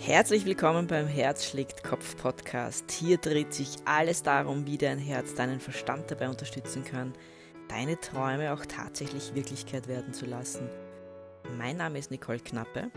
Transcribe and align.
Herzlich 0.00 0.46
willkommen 0.46 0.86
beim 0.86 1.08
Herz 1.08 1.44
schlägt 1.44 1.82
Kopf 1.82 2.16
Podcast. 2.16 2.90
Hier 2.92 3.18
dreht 3.18 3.52
sich 3.52 3.76
alles 3.84 4.22
darum, 4.22 4.64
wie 4.64 4.78
dein 4.78 4.96
Herz 4.96 5.34
deinen 5.34 5.58
Verstand 5.58 6.10
dabei 6.10 6.28
unterstützen 6.28 6.84
kann, 6.84 7.12
deine 7.68 7.98
Träume 7.98 8.54
auch 8.54 8.64
tatsächlich 8.64 9.34
Wirklichkeit 9.34 9.88
werden 9.88 10.14
zu 10.14 10.24
lassen. 10.24 10.70
Mein 11.58 11.76
Name 11.78 11.98
ist 11.98 12.12
Nicole 12.12 12.38
Knappe 12.38 12.90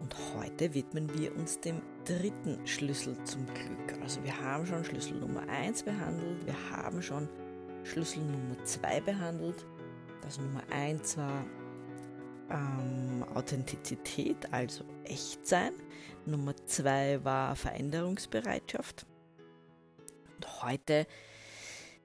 und 0.00 0.16
heute 0.34 0.72
widmen 0.74 1.08
wir 1.16 1.36
uns 1.36 1.60
dem 1.60 1.82
dritten 2.06 2.66
Schlüssel 2.66 3.14
zum 3.24 3.44
Glück. 3.46 4.00
Also 4.02 4.24
wir 4.24 4.36
haben 4.40 4.66
schon 4.66 4.84
Schlüssel 4.84 5.18
Nummer 5.18 5.46
1 5.48 5.82
behandelt, 5.82 6.46
wir 6.46 6.56
haben 6.72 7.02
schon 7.02 7.28
Schlüssel 7.84 8.22
Nummer 8.22 8.64
2 8.64 9.00
behandelt. 9.02 9.66
Das 10.22 10.38
Nummer 10.38 10.62
1 10.70 11.18
war 11.18 11.44
ähm, 12.50 13.22
Authentizität, 13.34 14.50
also 14.50 14.84
Echtsein. 15.04 15.72
Nummer 16.26 16.54
zwei 16.66 17.22
war 17.24 17.56
Veränderungsbereitschaft. 17.56 19.06
Und 20.36 20.62
heute 20.62 21.06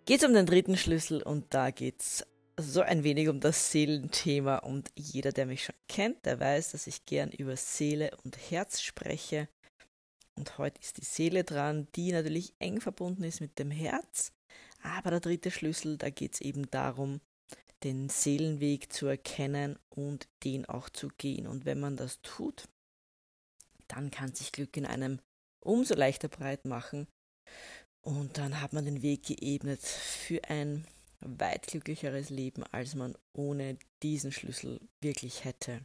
geht 0.06 0.22
es 0.22 0.28
um 0.28 0.34
den 0.34 0.46
dritten 0.46 0.78
Schlüssel 0.78 1.22
und 1.22 1.54
da 1.54 1.72
geht 1.72 2.02
es 2.02 2.26
so 2.60 2.82
ein 2.82 3.04
wenig 3.04 3.30
um 3.30 3.40
das 3.40 3.72
Seelenthema. 3.72 4.58
Und 4.58 4.90
jeder, 4.96 5.32
der 5.32 5.46
mich 5.46 5.64
schon 5.64 5.76
kennt, 5.88 6.26
der 6.26 6.40
weiß, 6.40 6.72
dass 6.72 6.88
ich 6.88 7.06
gern 7.06 7.32
über 7.32 7.56
Seele 7.56 8.12
und 8.24 8.38
Herz 8.52 8.82
spreche. 8.82 9.48
Und 10.36 10.58
heute 10.58 10.80
ist 10.82 10.98
die 10.98 11.06
Seele 11.06 11.44
dran, 11.44 11.88
die 11.96 12.12
natürlich 12.12 12.54
eng 12.60 12.80
verbunden 12.80 13.24
ist 13.24 13.42
mit 13.42 13.58
dem 13.60 13.72
Herz. 13.72 14.32
Aber 14.84 15.10
der 15.12 15.20
dritte 15.20 15.52
Schlüssel, 15.52 15.98
da 15.98 16.10
geht 16.10 16.36
es 16.36 16.42
eben 16.42 16.70
darum, 16.70 17.22
den 17.84 18.10
Seelenweg 18.10 18.92
zu 18.92 19.08
erkennen 19.08 19.78
und 19.90 20.28
den 20.44 20.66
auch 20.66 20.90
zu 20.90 21.10
gehen. 21.18 21.48
Und 21.48 21.66
wenn 21.66 21.80
man 21.80 21.96
das 21.96 22.22
tut, 22.22 22.68
dann 23.88 24.12
kann 24.12 24.34
sich 24.34 24.52
Glück 24.52 24.76
in 24.78 24.86
einem 24.86 25.20
umso 25.64 25.96
leichter 25.96 26.28
breit 26.28 26.66
machen. 26.66 27.08
Und 28.02 28.38
dann 28.38 28.62
hat 28.62 28.74
man 28.74 28.86
den 28.86 29.02
Weg 29.02 29.24
geebnet 29.24 29.82
für 29.82 30.44
ein 30.46 30.86
weit 31.20 31.68
glücklicheres 31.68 32.30
Leben, 32.30 32.64
als 32.64 32.96
man 32.96 33.18
ohne 33.34 33.78
diesen 34.04 34.32
Schlüssel 34.32 34.80
wirklich 35.02 35.44
hätte. 35.44 35.82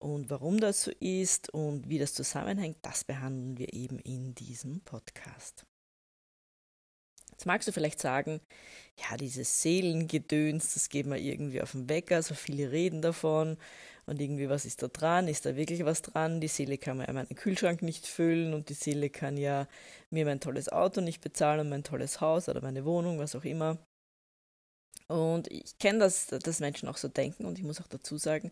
Und 0.00 0.30
warum 0.30 0.60
das 0.60 0.84
so 0.84 0.92
ist 1.00 1.52
und 1.52 1.88
wie 1.88 1.98
das 1.98 2.14
zusammenhängt, 2.14 2.78
das 2.82 3.04
behandeln 3.04 3.58
wir 3.58 3.72
eben 3.74 3.98
in 3.98 4.34
diesem 4.34 4.80
Podcast. 4.82 5.66
Jetzt 7.32 7.46
magst 7.46 7.68
du 7.68 7.72
vielleicht 7.72 8.00
sagen, 8.00 8.40
ja, 8.96 9.16
dieses 9.16 9.62
Seelengedöns, 9.62 10.74
das 10.74 10.88
geht 10.88 11.06
mir 11.06 11.18
irgendwie 11.18 11.62
auf 11.62 11.72
den 11.72 11.88
Wecker, 11.88 12.22
so 12.22 12.34
viele 12.34 12.70
reden 12.70 13.02
davon 13.02 13.58
und 14.08 14.20
irgendwie, 14.20 14.48
was 14.48 14.64
ist 14.64 14.82
da 14.82 14.88
dran? 14.88 15.28
Ist 15.28 15.46
da 15.46 15.56
wirklich 15.56 15.84
was 15.84 16.02
dran? 16.02 16.40
Die 16.40 16.48
Seele 16.48 16.78
kann 16.78 16.98
mir 16.98 17.12
meinen 17.12 17.34
Kühlschrank 17.34 17.82
nicht 17.82 18.06
füllen 18.06 18.54
und 18.54 18.68
die 18.68 18.74
Seele 18.74 19.10
kann 19.10 19.36
ja 19.36 19.68
mir 20.10 20.24
mein 20.24 20.40
tolles 20.40 20.68
Auto 20.70 21.00
nicht 21.00 21.20
bezahlen 21.20 21.60
und 21.60 21.68
mein 21.68 21.84
tolles 21.84 22.20
Haus 22.20 22.48
oder 22.48 22.62
meine 22.62 22.84
Wohnung, 22.84 23.18
was 23.18 23.34
auch 23.34 23.44
immer. 23.44 23.78
Und 25.08 25.50
ich 25.50 25.78
kenne 25.78 26.00
das, 26.00 26.26
dass 26.26 26.60
Menschen 26.60 26.88
auch 26.88 26.96
so 26.96 27.08
denken 27.08 27.44
und 27.44 27.58
ich 27.58 27.64
muss 27.64 27.80
auch 27.80 27.86
dazu 27.86 28.18
sagen, 28.18 28.50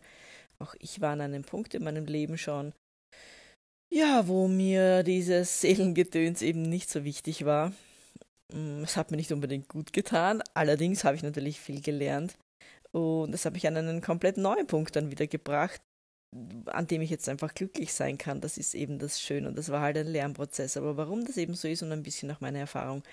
auch 0.59 0.75
ich 0.79 1.01
war 1.01 1.13
an 1.13 1.21
einem 1.21 1.43
Punkt 1.43 1.73
in 1.75 1.83
meinem 1.83 2.05
Leben 2.05 2.37
schon, 2.37 2.73
ja, 3.91 4.27
wo 4.27 4.47
mir 4.47 5.03
dieses 5.03 5.61
Seelengedöns 5.61 6.41
eben 6.41 6.63
nicht 6.63 6.89
so 6.89 7.03
wichtig 7.03 7.45
war. 7.45 7.73
Mm, 8.53 8.83
es 8.83 8.97
hat 8.97 9.11
mir 9.11 9.17
nicht 9.17 9.31
unbedingt 9.31 9.69
gut 9.69 9.93
getan. 9.93 10.41
Allerdings 10.53 11.03
habe 11.03 11.15
ich 11.15 11.23
natürlich 11.23 11.59
viel 11.59 11.81
gelernt. 11.81 12.37
Und 12.97 13.31
das 13.31 13.45
habe 13.45 13.57
ich 13.57 13.67
an 13.67 13.77
einen 13.77 14.01
komplett 14.01 14.37
neuen 14.37 14.67
Punkt 14.67 14.95
dann 14.95 15.11
wieder 15.11 15.27
gebracht, 15.27 15.81
an 16.65 16.87
dem 16.87 17.01
ich 17.01 17.09
jetzt 17.09 17.29
einfach 17.29 17.53
glücklich 17.53 17.93
sein 17.93 18.17
kann. 18.17 18.41
Das 18.41 18.57
ist 18.57 18.75
eben 18.75 18.99
das 18.99 19.21
Schöne. 19.21 19.47
Und 19.47 19.57
das 19.57 19.69
war 19.69 19.81
halt 19.81 19.97
ein 19.97 20.07
Lernprozess. 20.07 20.77
Aber 20.77 20.97
warum 20.97 21.25
das 21.25 21.37
eben 21.37 21.53
so 21.53 21.67
ist 21.67 21.83
und 21.83 21.91
ein 21.91 22.03
bisschen 22.03 22.27
nach 22.27 22.41
meiner 22.41 22.59
Erfahrung, 22.59 23.03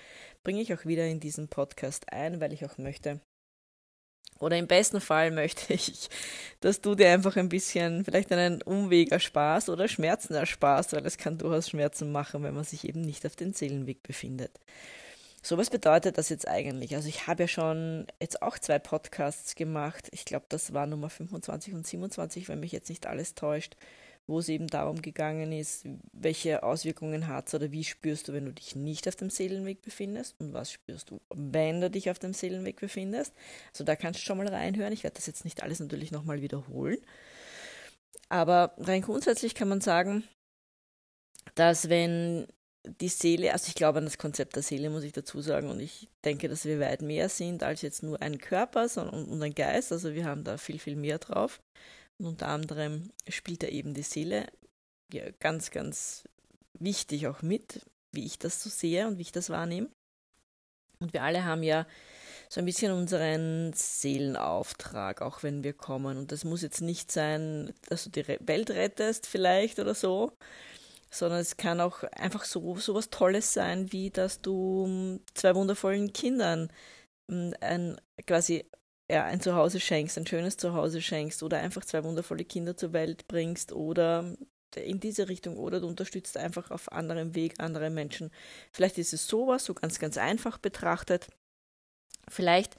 bringe 0.43 0.61
ich 0.61 0.73
auch 0.73 0.85
wieder 0.85 1.05
in 1.05 1.19
diesen 1.19 1.47
Podcast 1.47 2.11
ein, 2.11 2.41
weil 2.41 2.53
ich 2.53 2.65
auch 2.65 2.77
möchte, 2.77 3.21
oder 4.39 4.57
im 4.57 4.67
besten 4.67 4.99
Fall 5.01 5.31
möchte 5.31 5.73
ich, 5.75 6.09
dass 6.59 6.81
du 6.81 6.95
dir 6.95 7.11
einfach 7.11 7.37
ein 7.37 7.49
bisschen 7.49 8.03
vielleicht 8.03 8.31
einen 8.31 8.61
Umweg 8.61 9.11
ersparst 9.11 9.69
oder 9.69 9.87
Schmerzen 9.87 10.33
ersparst, 10.33 10.93
weil 10.93 11.05
es 11.05 11.17
kann 11.17 11.37
durchaus 11.37 11.69
Schmerzen 11.69 12.11
machen, 12.11 12.43
wenn 12.43 12.55
man 12.55 12.63
sich 12.63 12.87
eben 12.87 13.01
nicht 13.01 13.25
auf 13.25 13.35
den 13.35 13.53
Seelenweg 13.53 14.03
befindet. 14.03 14.59
So, 15.45 15.59
was 15.59 15.69
bedeutet 15.69 16.17
das 16.17 16.29
jetzt 16.29 16.47
eigentlich? 16.47 16.95
Also 16.95 17.07
ich 17.07 17.27
habe 17.27 17.43
ja 17.43 17.47
schon 17.47 18.07
jetzt 18.19 18.41
auch 18.41 18.57
zwei 18.57 18.79
Podcasts 18.79 19.53
gemacht. 19.53 20.07
Ich 20.09 20.25
glaube, 20.25 20.47
das 20.49 20.73
war 20.73 20.87
Nummer 20.87 21.11
25 21.11 21.75
und 21.75 21.85
27, 21.85 22.49
wenn 22.49 22.61
mich 22.61 22.71
jetzt 22.71 22.89
nicht 22.89 23.05
alles 23.05 23.35
täuscht, 23.35 23.75
wo 24.25 24.39
es 24.39 24.49
eben 24.49 24.65
darum 24.65 25.03
gegangen 25.03 25.51
ist, 25.51 25.85
welche 26.13 26.63
Auswirkungen 26.63 27.27
hat 27.27 27.47
es 27.47 27.53
oder 27.53 27.71
wie 27.71 27.83
spürst 27.83 28.27
du, 28.27 28.33
wenn 28.33 28.45
du 28.45 28.53
dich 28.53 28.75
nicht 28.75 29.07
auf 29.07 29.17
dem 29.17 29.29
Seelenweg 29.29 29.83
befindest 29.83 30.33
und 30.39 30.53
was 30.53 30.71
spürst 30.71 31.11
du, 31.11 31.21
wenn 31.29 31.79
du 31.79 31.91
dich 31.91 32.09
auf 32.09 32.17
dem 32.17 32.33
Seelenweg 32.33 32.79
befindest. 32.79 33.31
Also 33.71 33.83
da 33.83 33.95
kannst 33.95 34.21
du 34.21 34.25
schon 34.25 34.39
mal 34.39 34.47
reinhören. 34.47 34.93
Ich 34.93 35.03
werde 35.03 35.17
das 35.17 35.27
jetzt 35.27 35.45
nicht 35.45 35.61
alles 35.61 35.79
natürlich 35.79 36.09
nochmal 36.09 36.41
wiederholen. 36.41 36.97
Aber 38.29 38.73
rein 38.79 39.03
grundsätzlich 39.03 39.53
kann 39.53 39.67
man 39.67 39.81
sagen, 39.81 40.23
dass 41.53 41.87
wenn 41.89 42.47
die 43.01 43.09
Seele, 43.09 43.53
also 43.53 43.67
ich 43.67 43.75
glaube 43.75 43.99
an 43.99 44.05
das 44.05 44.17
Konzept 44.17 44.55
der 44.55 44.63
Seele, 44.63 44.89
muss 44.89 45.03
ich 45.03 45.13
dazu 45.13 45.41
sagen, 45.41 45.69
und 45.69 45.79
ich 45.79 46.07
denke, 46.23 46.47
dass 46.47 46.65
wir 46.65 46.79
weit 46.79 47.01
mehr 47.01 47.29
sind 47.29 47.63
als 47.63 47.81
jetzt 47.81 48.03
nur 48.03 48.21
ein 48.21 48.37
Körper 48.37 48.83
und 49.11 49.41
ein 49.41 49.55
Geist, 49.55 49.91
also 49.91 50.13
wir 50.13 50.25
haben 50.25 50.43
da 50.43 50.57
viel, 50.57 50.79
viel 50.79 50.95
mehr 50.95 51.19
drauf. 51.19 51.61
Und 52.17 52.27
unter 52.27 52.47
anderem 52.47 53.11
spielt 53.27 53.63
da 53.63 53.67
eben 53.67 53.93
die 53.93 54.03
Seele 54.03 54.47
ja, 55.11 55.23
ganz, 55.39 55.71
ganz 55.71 56.23
wichtig 56.79 57.27
auch 57.27 57.41
mit, 57.41 57.81
wie 58.11 58.25
ich 58.25 58.39
das 58.39 58.63
so 58.63 58.69
sehe 58.69 59.07
und 59.07 59.17
wie 59.17 59.23
ich 59.23 59.31
das 59.31 59.49
wahrnehme. 59.49 59.89
Und 60.99 61.13
wir 61.13 61.23
alle 61.23 61.43
haben 61.43 61.63
ja 61.63 61.85
so 62.49 62.61
ein 62.61 62.65
bisschen 62.65 62.91
unseren 62.91 63.73
Seelenauftrag, 63.73 65.21
auch 65.21 65.43
wenn 65.43 65.63
wir 65.63 65.73
kommen. 65.73 66.17
Und 66.17 66.31
das 66.31 66.45
muss 66.45 66.61
jetzt 66.61 66.81
nicht 66.81 67.11
sein, 67.11 67.73
dass 67.89 68.05
du 68.05 68.09
die 68.09 68.27
Welt 68.27 68.69
rettest 68.69 69.27
vielleicht 69.27 69.79
oder 69.79 69.93
so, 69.93 70.31
sondern 71.17 71.39
es 71.39 71.57
kann 71.57 71.81
auch 71.81 72.03
einfach 72.03 72.43
so, 72.45 72.75
so 72.77 72.95
was 72.95 73.09
Tolles 73.09 73.53
sein, 73.53 73.91
wie 73.91 74.09
dass 74.09 74.41
du 74.41 75.19
zwei 75.33 75.55
wundervollen 75.55 76.13
Kindern 76.13 76.71
hm, 77.31 77.53
ein 77.61 77.97
quasi 78.27 78.65
ja, 79.09 79.23
ein 79.25 79.39
Zuhause 79.39 79.79
schenkst, 79.79 80.17
ein 80.17 80.27
schönes 80.27 80.57
Zuhause 80.57 81.01
schenkst 81.01 81.43
oder 81.43 81.59
einfach 81.59 81.85
zwei 81.85 82.03
wundervolle 82.03 82.43
Kinder 82.43 82.75
zur 82.75 82.93
Welt 82.93 83.27
bringst 83.27 83.71
oder 83.71 84.35
in 84.75 84.99
diese 84.99 85.29
Richtung 85.29 85.57
oder 85.57 85.79
du 85.79 85.87
unterstützt 85.87 86.37
einfach 86.37 86.71
auf 86.71 86.91
anderem 86.91 87.35
Weg 87.35 87.55
andere 87.59 87.89
Menschen. 87.89 88.31
Vielleicht 88.71 88.97
ist 88.97 89.13
es 89.13 89.27
sowas, 89.27 89.65
so 89.65 89.73
ganz, 89.73 89.99
ganz 89.99 90.17
einfach 90.17 90.57
betrachtet. 90.57 91.27
Vielleicht 92.27 92.75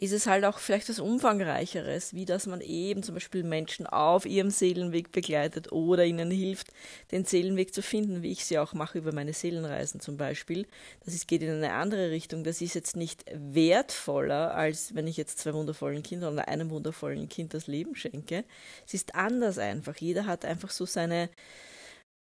ist 0.00 0.12
es 0.12 0.26
halt 0.26 0.46
auch 0.46 0.58
vielleicht 0.58 0.88
was 0.88 0.98
Umfangreicheres, 0.98 2.14
wie 2.14 2.24
dass 2.24 2.46
man 2.46 2.62
eben 2.62 3.02
zum 3.02 3.16
Beispiel 3.16 3.42
Menschen 3.42 3.86
auf 3.86 4.24
ihrem 4.24 4.48
Seelenweg 4.48 5.12
begleitet 5.12 5.72
oder 5.72 6.06
ihnen 6.06 6.30
hilft, 6.30 6.68
den 7.10 7.26
Seelenweg 7.26 7.74
zu 7.74 7.82
finden, 7.82 8.22
wie 8.22 8.32
ich 8.32 8.46
sie 8.46 8.58
auch 8.58 8.72
mache 8.72 8.96
über 8.96 9.12
meine 9.12 9.34
Seelenreisen 9.34 10.00
zum 10.00 10.16
Beispiel. 10.16 10.66
Das 11.04 11.12
ist, 11.12 11.28
geht 11.28 11.42
in 11.42 11.50
eine 11.50 11.74
andere 11.74 12.10
Richtung. 12.10 12.44
Das 12.44 12.62
ist 12.62 12.72
jetzt 12.72 12.96
nicht 12.96 13.26
wertvoller, 13.34 14.54
als 14.54 14.94
wenn 14.94 15.06
ich 15.06 15.18
jetzt 15.18 15.38
zwei 15.38 15.52
wundervollen 15.52 16.02
Kindern 16.02 16.32
oder 16.32 16.48
einem 16.48 16.70
wundervollen 16.70 17.28
Kind 17.28 17.52
das 17.52 17.66
Leben 17.66 17.94
schenke. 17.94 18.44
Es 18.86 18.94
ist 18.94 19.14
anders 19.14 19.58
einfach. 19.58 19.96
Jeder 19.96 20.24
hat 20.24 20.46
einfach 20.46 20.70
so 20.70 20.86
seine, 20.86 21.28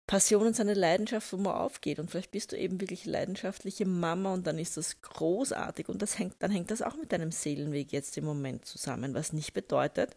Passion 0.09 0.47
und 0.47 0.55
seine 0.55 0.73
Leidenschaft, 0.73 1.31
wo 1.33 1.37
man 1.37 1.53
aufgeht. 1.53 1.99
Und 1.99 2.09
vielleicht 2.09 2.31
bist 2.31 2.51
du 2.51 2.57
eben 2.57 2.81
wirklich 2.81 3.05
leidenschaftliche 3.05 3.85
Mama 3.85 4.33
und 4.33 4.47
dann 4.47 4.57
ist 4.57 4.75
das 4.75 5.03
großartig. 5.03 5.87
Und 5.87 6.01
das 6.01 6.17
hängt, 6.17 6.33
dann 6.39 6.49
hängt 6.49 6.71
das 6.71 6.81
auch 6.81 6.95
mit 6.95 7.11
deinem 7.11 7.31
Seelenweg 7.31 7.91
jetzt 7.91 8.17
im 8.17 8.25
Moment 8.25 8.65
zusammen, 8.65 9.13
was 9.13 9.33
nicht 9.33 9.53
bedeutet, 9.53 10.15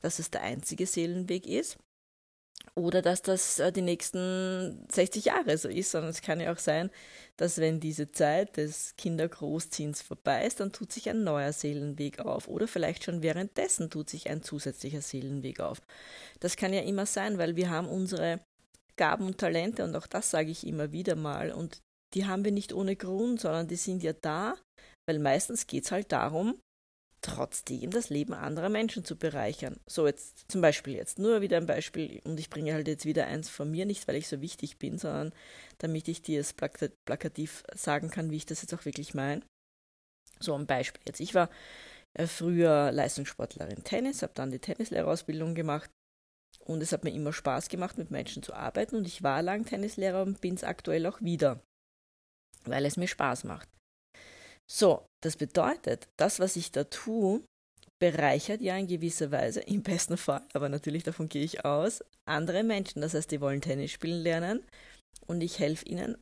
dass 0.00 0.20
es 0.20 0.30
der 0.30 0.40
einzige 0.40 0.86
Seelenweg 0.86 1.46
ist 1.46 1.76
oder 2.74 3.02
dass 3.02 3.20
das 3.20 3.58
äh, 3.58 3.70
die 3.70 3.82
nächsten 3.82 4.86
60 4.90 5.26
Jahre 5.26 5.58
so 5.58 5.68
ist, 5.68 5.90
sondern 5.90 6.12
es 6.12 6.22
kann 6.22 6.40
ja 6.40 6.50
auch 6.50 6.58
sein, 6.58 6.88
dass 7.36 7.58
wenn 7.58 7.78
diese 7.78 8.10
Zeit 8.10 8.56
des 8.56 8.94
Kindergroßziehens 8.96 10.00
vorbei 10.00 10.46
ist, 10.46 10.60
dann 10.60 10.72
tut 10.72 10.92
sich 10.92 11.10
ein 11.10 11.24
neuer 11.24 11.52
Seelenweg 11.52 12.20
auf 12.20 12.48
oder 12.48 12.66
vielleicht 12.66 13.04
schon 13.04 13.20
währenddessen 13.20 13.90
tut 13.90 14.08
sich 14.08 14.30
ein 14.30 14.42
zusätzlicher 14.42 15.02
Seelenweg 15.02 15.60
auf. 15.60 15.82
Das 16.40 16.56
kann 16.56 16.72
ja 16.72 16.80
immer 16.80 17.04
sein, 17.04 17.36
weil 17.36 17.56
wir 17.56 17.68
haben 17.68 17.86
unsere 17.86 18.40
Gaben 18.96 19.26
und 19.26 19.38
Talente 19.38 19.84
und 19.84 19.94
auch 19.96 20.06
das 20.06 20.30
sage 20.30 20.50
ich 20.50 20.66
immer 20.66 20.92
wieder 20.92 21.16
mal 21.16 21.52
und 21.52 21.80
die 22.14 22.26
haben 22.26 22.44
wir 22.44 22.52
nicht 22.52 22.72
ohne 22.72 22.96
Grund, 22.96 23.40
sondern 23.40 23.68
die 23.68 23.76
sind 23.76 24.02
ja 24.02 24.12
da, 24.12 24.56
weil 25.08 25.18
meistens 25.18 25.66
geht 25.66 25.84
es 25.84 25.92
halt 25.92 26.12
darum, 26.12 26.58
trotzdem 27.20 27.90
das 27.90 28.10
Leben 28.10 28.34
anderer 28.34 28.68
Menschen 28.68 29.04
zu 29.04 29.16
bereichern. 29.16 29.80
So 29.86 30.06
jetzt 30.06 30.50
zum 30.50 30.60
Beispiel 30.60 30.94
jetzt 30.94 31.18
nur 31.18 31.40
wieder 31.40 31.56
ein 31.56 31.66
Beispiel 31.66 32.20
und 32.24 32.38
ich 32.38 32.50
bringe 32.50 32.72
halt 32.72 32.88
jetzt 32.88 33.04
wieder 33.04 33.26
eins 33.26 33.48
von 33.48 33.70
mir, 33.70 33.84
nicht 33.84 34.06
weil 34.06 34.16
ich 34.16 34.28
so 34.28 34.40
wichtig 34.40 34.78
bin, 34.78 34.98
sondern 34.98 35.32
damit 35.78 36.08
ich 36.08 36.22
dir 36.22 36.40
es 36.40 36.52
plakativ 36.52 37.64
sagen 37.74 38.10
kann, 38.10 38.30
wie 38.30 38.36
ich 38.36 38.46
das 38.46 38.62
jetzt 38.62 38.74
auch 38.74 38.84
wirklich 38.84 39.14
meine. 39.14 39.42
So 40.38 40.54
ein 40.54 40.66
Beispiel 40.66 41.02
jetzt. 41.06 41.20
Ich 41.20 41.34
war 41.34 41.50
äh, 42.14 42.26
früher 42.26 42.92
Leistungssportlerin 42.92 43.84
Tennis, 43.84 44.22
habe 44.22 44.34
dann 44.34 44.50
die 44.50 44.58
Tennislehrerausbildung 44.58 45.54
gemacht 45.54 45.90
Und 46.66 46.82
es 46.82 46.92
hat 46.92 47.04
mir 47.04 47.12
immer 47.12 47.32
Spaß 47.32 47.68
gemacht, 47.68 47.96
mit 47.96 48.10
Menschen 48.10 48.42
zu 48.42 48.52
arbeiten. 48.52 48.96
Und 48.96 49.06
ich 49.06 49.22
war 49.22 49.42
lang 49.42 49.64
Tennislehrer 49.64 50.22
und 50.22 50.40
bin 50.40 50.54
es 50.54 50.64
aktuell 50.64 51.06
auch 51.06 51.20
wieder, 51.20 51.60
weil 52.64 52.84
es 52.84 52.96
mir 52.96 53.08
Spaß 53.08 53.44
macht. 53.44 53.68
So, 54.68 55.06
das 55.22 55.36
bedeutet, 55.36 56.08
das, 56.18 56.40
was 56.40 56.56
ich 56.56 56.72
da 56.72 56.84
tue, 56.84 57.44
bereichert 58.00 58.60
ja 58.60 58.76
in 58.76 58.88
gewisser 58.88 59.30
Weise, 59.30 59.60
im 59.60 59.82
besten 59.82 60.16
Fall, 60.16 60.42
aber 60.52 60.68
natürlich 60.68 61.02
davon 61.04 61.28
gehe 61.28 61.44
ich 61.44 61.64
aus, 61.64 62.04
andere 62.28 62.62
Menschen. 62.62 63.00
Das 63.00 63.14
heißt, 63.14 63.30
die 63.30 63.40
wollen 63.40 63.60
Tennis 63.60 63.92
spielen 63.92 64.22
lernen 64.22 64.64
und 65.26 65.40
ich 65.40 65.58
helfe 65.58 65.86
ihnen 65.86 66.16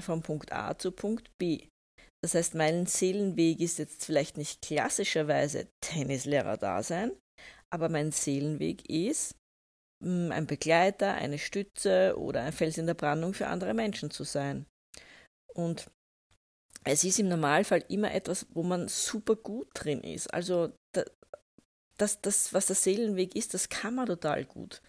von 0.00 0.22
Punkt 0.22 0.52
A 0.52 0.78
zu 0.78 0.92
Punkt 0.92 1.30
B. 1.38 1.66
Das 2.22 2.34
heißt, 2.34 2.54
mein 2.54 2.86
Seelenweg 2.86 3.60
ist 3.60 3.78
jetzt 3.78 4.04
vielleicht 4.04 4.36
nicht 4.36 4.60
klassischerweise 4.60 5.68
Tennislehrer-Dasein, 5.80 7.12
aber 7.72 7.88
mein 7.88 8.12
Seelenweg 8.12 8.88
ist, 8.88 9.34
ein 10.00 10.46
Begleiter, 10.46 11.14
eine 11.14 11.38
Stütze 11.38 12.16
oder 12.16 12.42
ein 12.42 12.52
Fels 12.52 12.78
in 12.78 12.86
der 12.86 12.94
Brandung 12.94 13.34
für 13.34 13.48
andere 13.48 13.74
Menschen 13.74 14.10
zu 14.10 14.24
sein. 14.24 14.66
Und 15.54 15.90
es 16.84 17.04
ist 17.04 17.18
im 17.18 17.28
Normalfall 17.28 17.84
immer 17.88 18.14
etwas, 18.14 18.46
wo 18.50 18.62
man 18.62 18.88
super 18.88 19.36
gut 19.36 19.68
drin 19.74 20.02
ist. 20.02 20.32
Also 20.32 20.72
das, 21.98 22.20
das, 22.20 22.54
was 22.54 22.66
der 22.66 22.76
Seelenweg 22.76 23.34
ist, 23.34 23.54
das 23.54 23.68
kann 23.68 23.94
man 23.94 24.06
total 24.06 24.44
gut. 24.44 24.80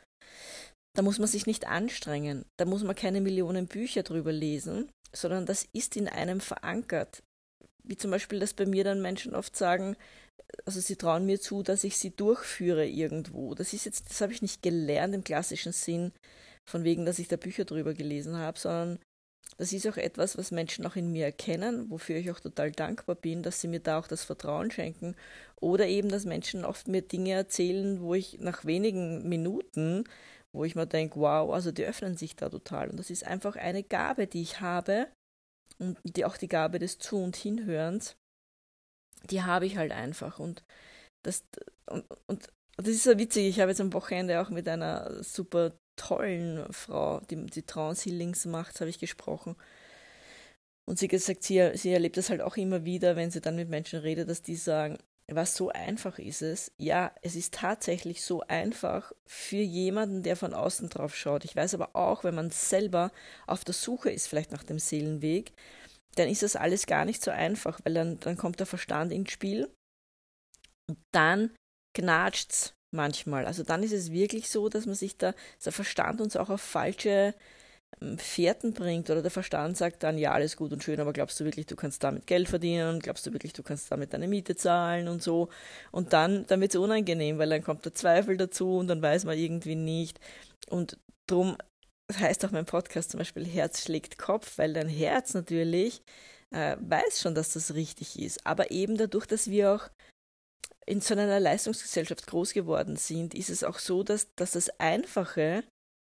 Da 0.96 1.02
muss 1.02 1.20
man 1.20 1.28
sich 1.28 1.46
nicht 1.46 1.68
anstrengen, 1.68 2.46
da 2.58 2.66
muss 2.66 2.84
man 2.84 2.96
keine 2.96 3.22
Millionen 3.22 3.68
Bücher 3.68 4.04
drüber 4.04 4.32
lesen, 4.32 4.90
sondern 5.12 5.46
das 5.46 5.68
ist 5.74 5.96
in 5.96 6.08
einem 6.08 6.40
verankert. 6.40 7.24
Wie 7.84 7.98
zum 7.98 8.12
Beispiel, 8.12 8.40
dass 8.40 8.54
bei 8.54 8.66
mir 8.66 8.84
dann 8.84 9.02
Menschen 9.02 9.36
oft 9.36 9.56
sagen, 9.56 9.96
also 10.66 10.80
sie 10.80 10.96
trauen 10.96 11.26
mir 11.26 11.40
zu, 11.40 11.64
dass 11.64 11.84
ich 11.84 11.98
sie 11.98 12.16
durchführe 12.16 12.86
irgendwo. 12.86 13.56
Das 13.56 13.74
ist 13.74 13.86
jetzt, 13.86 14.10
das 14.10 14.22
habe 14.22 14.34
ich 14.34 14.42
nicht 14.42 14.62
gelernt 14.62 15.14
im 15.14 15.24
klassischen 15.24 15.72
Sinn, 15.72 16.12
von 16.70 16.84
wegen, 16.84 17.06
dass 17.06 17.20
ich 17.20 17.28
da 17.28 17.36
Bücher 17.36 17.66
drüber 17.66 17.94
gelesen 17.94 18.38
habe, 18.38 18.60
sondern 18.60 19.00
das 19.58 19.74
ist 19.74 19.88
auch 19.88 19.98
etwas, 19.98 20.38
was 20.38 20.52
Menschen 20.52 20.86
auch 20.86 20.96
in 20.96 21.12
mir 21.12 21.26
erkennen, 21.26 21.90
wofür 21.90 22.18
ich 22.18 22.32
auch 22.32 22.40
total 22.40 22.72
dankbar 22.72 23.16
bin, 23.16 23.44
dass 23.44 23.60
sie 23.60 23.68
mir 23.68 23.80
da 23.80 24.00
auch 24.00 24.08
das 24.08 24.24
Vertrauen 24.24 24.72
schenken. 24.72 25.16
Oder 25.60 25.88
eben, 25.88 26.10
dass 26.10 26.26
Menschen 26.26 26.64
oft 26.64 26.88
mir 26.88 27.02
Dinge 27.02 27.34
erzählen, 27.34 28.00
wo 28.02 28.14
ich 28.14 28.40
nach 28.40 28.64
wenigen 28.66 29.28
Minuten, 29.28 30.06
wo 30.54 30.64
ich 30.64 30.76
mir 30.76 30.88
denke, 30.88 31.20
wow, 31.20 31.52
also 31.52 31.72
die 31.72 31.84
öffnen 31.84 32.16
sich 32.16 32.36
da 32.36 32.50
total. 32.50 32.90
Und 32.90 32.98
das 32.98 33.10
ist 33.10 33.26
einfach 33.26 33.56
eine 33.56 33.84
Gabe, 33.84 34.28
die 34.28 34.42
ich 34.42 34.62
habe 34.62 35.08
und 35.78 35.98
die 36.04 36.26
auch 36.26 36.38
die 36.38 36.48
Gabe 36.48 36.80
des 36.80 37.00
Zu- 37.00 37.24
und 37.24 37.36
Hinhörens, 37.36 38.16
die 39.30 39.44
habe 39.44 39.66
ich 39.66 39.78
halt 39.78 39.92
einfach. 39.92 40.40
Und 40.40 40.64
das, 41.24 41.44
und, 41.90 42.06
und 42.28 42.48
das 42.78 42.88
ist 42.88 43.04
so 43.04 43.18
witzig, 43.18 43.48
ich 43.48 43.60
habe 43.60 43.72
jetzt 43.72 43.82
am 43.82 43.94
Wochenende 43.94 44.42
auch 44.42 44.50
mit 44.50 44.68
einer 44.68 45.24
super 45.24 45.74
tollen 45.96 46.72
Frau, 46.72 47.20
die, 47.30 47.46
die 47.46 47.64
Trance-Healings 47.64 48.46
macht, 48.46 48.80
habe 48.80 48.90
ich 48.90 49.00
gesprochen. 49.00 49.56
Und 50.86 50.98
sie 50.98 51.08
gesagt, 51.08 51.44
sie, 51.44 51.72
sie 51.76 51.92
erlebt 51.92 52.18
das 52.18 52.30
halt 52.30 52.42
auch 52.42 52.58
immer 52.58 52.86
wieder, 52.86 53.16
wenn 53.16 53.32
sie 53.32 53.42
dann 53.42 53.56
mit 53.56 53.70
Menschen 53.70 54.00
redet, 54.00 54.30
dass 54.30 54.42
die 54.42 54.56
sagen, 54.56 54.98
was 55.28 55.56
so 55.56 55.70
einfach 55.70 56.18
ist 56.18 56.42
es. 56.42 56.72
Ja, 56.78 57.14
es 57.22 57.36
ist 57.36 57.54
tatsächlich 57.54 58.24
so 58.24 58.42
einfach 58.48 59.12
für 59.26 59.58
jemanden, 59.58 60.24
der 60.24 60.36
von 60.36 60.54
außen 60.54 60.90
drauf 60.90 61.16
schaut. 61.16 61.46
Ich 61.46 61.56
weiß 61.56 61.76
aber 61.76 61.96
auch, 61.96 62.24
wenn 62.24 62.34
man 62.34 62.50
selber 62.50 63.12
auf 63.46 63.64
der 63.64 63.76
Suche 63.76 64.10
ist, 64.10 64.28
vielleicht 64.28 64.52
nach 64.52 64.64
dem 64.64 64.80
Seelenweg, 64.80 65.54
dann 66.20 66.30
ist 66.30 66.44
das 66.44 66.56
alles 66.56 66.86
gar 66.86 67.06
nicht 67.06 67.24
so 67.24 67.32
einfach, 67.32 67.80
weil 67.84 67.94
dann, 67.94 68.20
dann 68.20 68.38
kommt 68.38 68.60
der 68.60 68.68
Verstand 68.68 69.12
ins 69.12 69.32
Spiel 69.32 69.70
und 70.88 70.98
dann 71.12 71.52
knatscht's 71.96 72.74
manchmal. 72.92 73.46
Also 73.46 73.64
dann 73.64 73.84
ist 73.84 73.94
es 73.94 74.12
wirklich 74.12 74.50
so, 74.50 74.70
dass 74.70 74.86
man 74.86 74.96
sich 74.96 75.18
da, 75.18 75.34
der 75.64 75.72
Verstand 75.72 76.22
uns 76.22 76.36
auch 76.36 76.50
auf 76.50 76.62
falsche 76.62 77.34
ähm, 78.02 78.18
Fährten 78.18 78.74
bringt 78.74 79.10
oder 79.10 79.22
der 79.22 79.32
Verstand 79.32 79.78
sagt 79.78 80.04
dann, 80.04 80.18
ja, 80.18 80.32
alles 80.32 80.58
gut 80.58 80.74
und 80.74 80.84
schön, 80.84 81.00
aber 81.00 81.14
glaubst 81.14 81.40
du 81.40 81.46
wirklich, 81.46 81.66
du 81.68 81.76
kannst 81.76 82.04
damit 82.04 82.28
Geld 82.28 82.50
verdienen? 82.50 83.00
Glaubst 83.00 83.26
du 83.26 83.34
wirklich, 83.34 83.54
du 83.54 83.64
kannst 83.64 83.92
damit 83.92 84.14
deine 84.14 84.28
Miete 84.28 84.56
zahlen 84.56 85.08
und 85.08 85.24
so? 85.24 85.50
Und 85.92 86.14
dann, 86.14 86.46
dann 86.48 86.62
wird 86.62 86.74
es 86.74 86.80
unangenehm, 86.80 87.38
weil 87.38 87.50
dann 87.50 87.64
kommt 87.64 87.86
der 87.86 87.94
Zweifel 87.94 88.38
dazu 88.38 88.78
und 88.78 88.88
dann 88.88 89.02
weiß 89.02 89.26
man 89.26 89.38
irgendwie 89.38 89.76
nicht. 89.76 90.20
Und 90.68 90.98
drum 91.28 91.58
heißt 92.18 92.44
auch 92.46 92.52
mein 92.52 92.66
Podcast 92.66 93.12
zum 93.12 93.20
Beispiel 93.20 93.46
Herz 93.46 93.84
schlägt 93.84 94.18
Kopf, 94.18 94.58
weil 94.58 94.74
dein 94.74 94.90
Herz 94.90 95.34
natürlich 95.34 96.02
äh, 96.52 96.78
weiß 96.80 97.22
schon, 97.22 97.36
dass 97.36 97.54
das 97.54 97.74
richtig 97.74 98.20
ist. 98.20 98.46
Aber 98.46 98.72
eben 98.72 98.98
dadurch, 98.98 99.26
dass 99.26 99.50
wir 99.50 99.74
auch 99.74 99.90
in 100.86 101.02
so 101.02 101.14
einer 101.14 101.40
Leistungsgesellschaft 101.40 102.26
groß 102.26 102.54
geworden 102.54 102.96
sind, 102.96 103.36
ist 103.36 103.50
es 103.50 103.64
auch 103.64 103.78
so, 103.78 104.04
dass, 104.04 104.34
dass 104.36 104.52
das 104.52 104.70
Einfache 104.80 105.64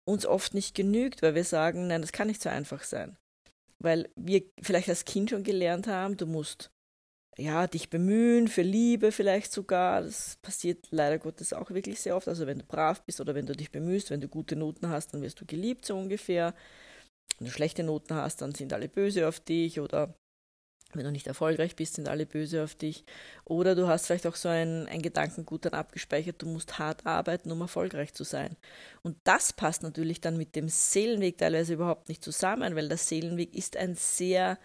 uns 0.06 0.26
oft 0.26 0.52
nicht 0.52 0.74
genügt, 0.74 1.22
weil 1.22 1.34
wir 1.34 1.44
sagen, 1.44 1.86
nein, 1.86 2.02
das 2.02 2.12
kann 2.12 2.28
nicht 2.28 2.42
so 2.42 2.48
einfach 2.50 2.82
sein. 2.82 3.16
Weil 3.78 4.08
wir 4.16 4.42
vielleicht 4.62 4.88
als 4.88 5.04
Kind 5.04 5.30
schon 5.30 5.44
gelernt 5.44 5.86
haben, 5.86 6.16
du 6.16 6.26
musst 6.26 6.70
ja, 7.38 7.66
dich 7.66 7.90
bemühen, 7.90 8.48
für 8.48 8.62
Liebe 8.62 9.12
vielleicht 9.12 9.52
sogar. 9.52 10.02
Das 10.02 10.36
passiert 10.42 10.86
leider 10.90 11.18
Gottes 11.18 11.52
auch 11.52 11.70
wirklich 11.70 12.00
sehr 12.00 12.16
oft. 12.16 12.28
Also 12.28 12.46
wenn 12.46 12.58
du 12.58 12.64
brav 12.64 13.02
bist 13.02 13.20
oder 13.20 13.34
wenn 13.34 13.46
du 13.46 13.54
dich 13.54 13.70
bemühst, 13.70 14.10
wenn 14.10 14.20
du 14.20 14.28
gute 14.28 14.56
Noten 14.56 14.88
hast, 14.88 15.12
dann 15.12 15.22
wirst 15.22 15.40
du 15.40 15.46
geliebt, 15.46 15.84
so 15.84 15.96
ungefähr. 15.96 16.54
Wenn 17.38 17.46
du 17.46 17.52
schlechte 17.52 17.82
Noten 17.82 18.14
hast, 18.14 18.40
dann 18.40 18.54
sind 18.54 18.72
alle 18.72 18.88
böse 18.88 19.28
auf 19.28 19.40
dich 19.40 19.80
oder 19.80 20.14
wenn 20.94 21.04
du 21.04 21.12
nicht 21.12 21.26
erfolgreich 21.26 21.76
bist, 21.76 21.94
sind 21.94 22.08
alle 22.08 22.24
böse 22.24 22.62
auf 22.64 22.74
dich. 22.74 23.04
Oder 23.44 23.74
du 23.74 23.86
hast 23.88 24.06
vielleicht 24.06 24.26
auch 24.26 24.36
so 24.36 24.48
ein, 24.48 24.86
ein 24.86 25.02
Gedankengut 25.02 25.64
dann 25.64 25.74
abgespeichert, 25.74 26.40
du 26.40 26.46
musst 26.46 26.78
hart 26.78 27.04
arbeiten, 27.04 27.50
um 27.50 27.60
erfolgreich 27.60 28.14
zu 28.14 28.24
sein. 28.24 28.56
Und 29.02 29.18
das 29.24 29.52
passt 29.52 29.82
natürlich 29.82 30.20
dann 30.20 30.38
mit 30.38 30.56
dem 30.56 30.68
Seelenweg 30.68 31.38
teilweise 31.38 31.74
überhaupt 31.74 32.08
nicht 32.08 32.24
zusammen, 32.24 32.76
weil 32.76 32.88
der 32.88 32.96
Seelenweg 32.96 33.54
ist 33.54 33.76
ein 33.76 33.94
sehr 33.94 34.58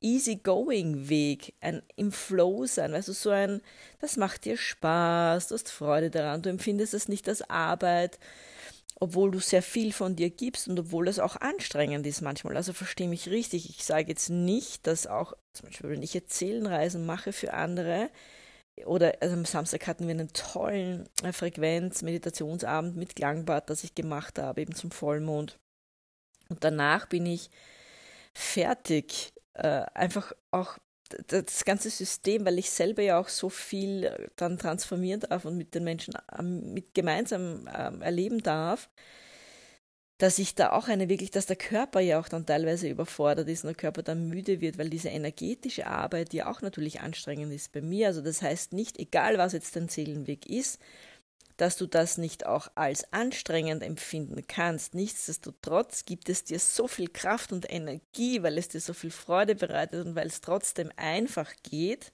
easygoing 0.00 1.08
Weg, 1.08 1.54
ein 1.60 1.82
im 1.96 2.12
Flow 2.12 2.66
sein, 2.66 2.92
du, 2.92 3.00
so 3.02 3.30
ein, 3.30 3.60
das 4.00 4.16
macht 4.16 4.44
dir 4.44 4.56
Spaß, 4.56 5.48
du 5.48 5.54
hast 5.54 5.70
Freude 5.70 6.10
daran, 6.10 6.42
du 6.42 6.50
empfindest 6.50 6.94
es 6.94 7.08
nicht 7.08 7.28
als 7.28 7.48
Arbeit, 7.48 8.18
obwohl 9.00 9.30
du 9.30 9.38
sehr 9.38 9.62
viel 9.62 9.92
von 9.92 10.16
dir 10.16 10.30
gibst 10.30 10.68
und 10.68 10.78
obwohl 10.78 11.06
das 11.06 11.18
auch 11.18 11.36
anstrengend 11.36 12.06
ist 12.06 12.20
manchmal. 12.20 12.56
Also 12.56 12.72
verstehe 12.72 13.08
mich 13.08 13.28
richtig, 13.28 13.70
ich 13.70 13.84
sage 13.84 14.08
jetzt 14.08 14.28
nicht, 14.30 14.86
dass 14.86 15.06
auch, 15.06 15.34
zum 15.52 15.68
Beispiel, 15.68 15.90
wenn 15.90 16.02
ich 16.02 16.14
Erzählenreisen 16.14 17.06
mache 17.06 17.32
für 17.32 17.54
andere, 17.54 18.10
oder 18.86 19.14
also 19.20 19.34
am 19.34 19.44
Samstag 19.44 19.86
hatten 19.86 20.06
wir 20.06 20.14
einen 20.14 20.32
tollen 20.32 21.08
äh, 21.22 21.32
Frequenz-Meditationsabend 21.32 22.96
mit 22.96 23.16
Klangbad, 23.16 23.70
das 23.70 23.84
ich 23.84 23.94
gemacht 23.94 24.38
habe, 24.38 24.60
eben 24.60 24.74
zum 24.74 24.90
Vollmond. 24.90 25.58
Und 26.48 26.64
danach 26.64 27.06
bin 27.06 27.26
ich 27.26 27.50
fertig 28.34 29.32
äh, 29.58 29.84
einfach 29.94 30.32
auch 30.50 30.78
das 31.28 31.64
ganze 31.64 31.90
System, 31.90 32.44
weil 32.44 32.58
ich 32.58 32.70
selber 32.70 33.02
ja 33.02 33.18
auch 33.18 33.28
so 33.28 33.48
viel 33.48 34.04
äh, 34.04 34.28
dann 34.36 34.58
transformieren 34.58 35.20
darf 35.20 35.44
und 35.44 35.56
mit 35.56 35.74
den 35.74 35.84
Menschen 35.84 36.14
ähm, 36.38 36.72
mit 36.74 36.94
gemeinsam 36.94 37.68
ähm, 37.74 38.02
erleben 38.02 38.42
darf, 38.42 38.90
dass 40.18 40.38
ich 40.38 40.54
da 40.54 40.72
auch 40.72 40.88
eine 40.88 41.08
wirklich, 41.08 41.30
dass 41.30 41.46
der 41.46 41.56
Körper 41.56 42.00
ja 42.00 42.18
auch 42.18 42.28
dann 42.28 42.44
teilweise 42.44 42.88
überfordert 42.88 43.48
ist 43.48 43.62
und 43.64 43.68
der 43.68 43.76
Körper 43.76 44.02
dann 44.02 44.28
müde 44.28 44.60
wird, 44.60 44.76
weil 44.76 44.90
diese 44.90 45.08
energetische 45.08 45.86
Arbeit 45.86 46.34
ja 46.34 46.50
auch 46.50 46.60
natürlich 46.60 47.00
anstrengend 47.00 47.52
ist 47.52 47.72
bei 47.72 47.80
mir. 47.80 48.08
Also 48.08 48.20
das 48.20 48.42
heißt 48.42 48.72
nicht, 48.72 48.98
egal 48.98 49.38
was 49.38 49.52
jetzt 49.52 49.76
dein 49.76 49.88
Seelenweg 49.88 50.46
ist, 50.46 50.80
dass 51.58 51.76
du 51.76 51.86
das 51.86 52.18
nicht 52.18 52.46
auch 52.46 52.68
als 52.76 53.12
anstrengend 53.12 53.82
empfinden 53.82 54.46
kannst. 54.46 54.94
Nichtsdestotrotz 54.94 56.04
gibt 56.04 56.28
es 56.28 56.44
dir 56.44 56.60
so 56.60 56.86
viel 56.86 57.08
Kraft 57.08 57.52
und 57.52 57.70
Energie, 57.70 58.42
weil 58.42 58.56
es 58.56 58.68
dir 58.68 58.80
so 58.80 58.94
viel 58.94 59.10
Freude 59.10 59.56
bereitet 59.56 60.06
und 60.06 60.14
weil 60.14 60.28
es 60.28 60.40
trotzdem 60.40 60.90
einfach 60.96 61.52
geht. 61.64 62.12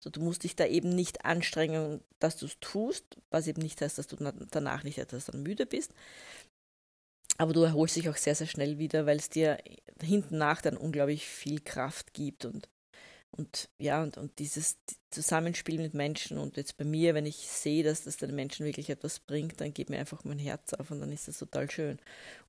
So, 0.00 0.10
du 0.10 0.20
musst 0.20 0.42
dich 0.42 0.56
da 0.56 0.66
eben 0.66 0.90
nicht 0.90 1.24
anstrengen, 1.24 2.02
dass 2.18 2.36
du 2.36 2.46
es 2.46 2.58
tust, 2.60 3.04
was 3.30 3.46
eben 3.46 3.62
nicht 3.62 3.80
heißt, 3.80 3.96
dass 3.96 4.08
du 4.08 4.16
danach 4.50 4.82
nicht 4.82 4.98
etwas 4.98 5.26
dann 5.26 5.42
müde 5.42 5.66
bist. 5.66 5.92
Aber 7.38 7.52
du 7.52 7.62
erholst 7.62 7.96
dich 7.96 8.08
auch 8.08 8.16
sehr, 8.16 8.34
sehr 8.34 8.48
schnell 8.48 8.78
wieder, 8.78 9.06
weil 9.06 9.18
es 9.18 9.30
dir 9.30 9.58
hinten 10.02 10.36
nach 10.36 10.60
dann 10.62 10.76
unglaublich 10.76 11.26
viel 11.26 11.60
Kraft 11.60 12.12
gibt 12.12 12.44
und 12.44 12.68
und 13.40 13.70
ja, 13.78 14.02
und, 14.02 14.18
und 14.18 14.38
dieses 14.38 14.76
Zusammenspiel 15.10 15.80
mit 15.80 15.94
Menschen 15.94 16.36
und 16.36 16.58
jetzt 16.58 16.76
bei 16.76 16.84
mir, 16.84 17.14
wenn 17.14 17.24
ich 17.24 17.36
sehe, 17.36 17.82
dass 17.82 18.04
das 18.04 18.18
den 18.18 18.34
Menschen 18.34 18.66
wirklich 18.66 18.90
etwas 18.90 19.18
bringt, 19.18 19.60
dann 19.60 19.72
geht 19.72 19.88
mir 19.88 19.98
einfach 19.98 20.24
mein 20.24 20.38
Herz 20.38 20.74
auf 20.74 20.90
und 20.90 21.00
dann 21.00 21.10
ist 21.10 21.26
das 21.26 21.38
total 21.38 21.70
schön. 21.70 21.98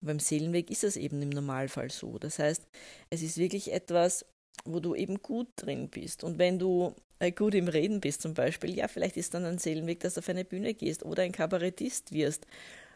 Und 0.02 0.08
beim 0.08 0.20
Seelenweg 0.20 0.70
ist 0.70 0.84
es 0.84 0.98
eben 0.98 1.22
im 1.22 1.30
Normalfall 1.30 1.90
so. 1.90 2.20
Das 2.20 2.40
heißt, 2.40 2.68
es 3.10 3.22
ist 3.22 3.38
wirklich 3.38 3.72
etwas, 3.72 4.26
wo 4.66 4.82
du 4.82 4.94
eben 4.96 5.22
gut 5.22 5.48
drin 5.56 5.88
bist. 5.90 6.26
Und 6.26 6.38
wenn 6.40 6.60
du 6.60 6.94
äh, 7.20 7.32
gut 7.32 7.56
im 7.56 7.70
Reden 7.70 8.02
bist 8.02 8.22
zum 8.22 8.34
Beispiel, 8.34 8.76
ja, 8.76 8.90
vielleicht 8.90 9.16
ist 9.16 9.34
dann 9.34 9.46
ein 9.46 9.58
Seelenweg, 9.58 10.02
dass 10.02 10.16
du 10.16 10.20
auf 10.20 10.28
eine 10.30 10.44
Bühne 10.44 10.74
gehst 10.74 11.04
oder 11.04 11.24
ein 11.24 11.32
Kabarettist 11.32 12.12
wirst. 12.12 12.46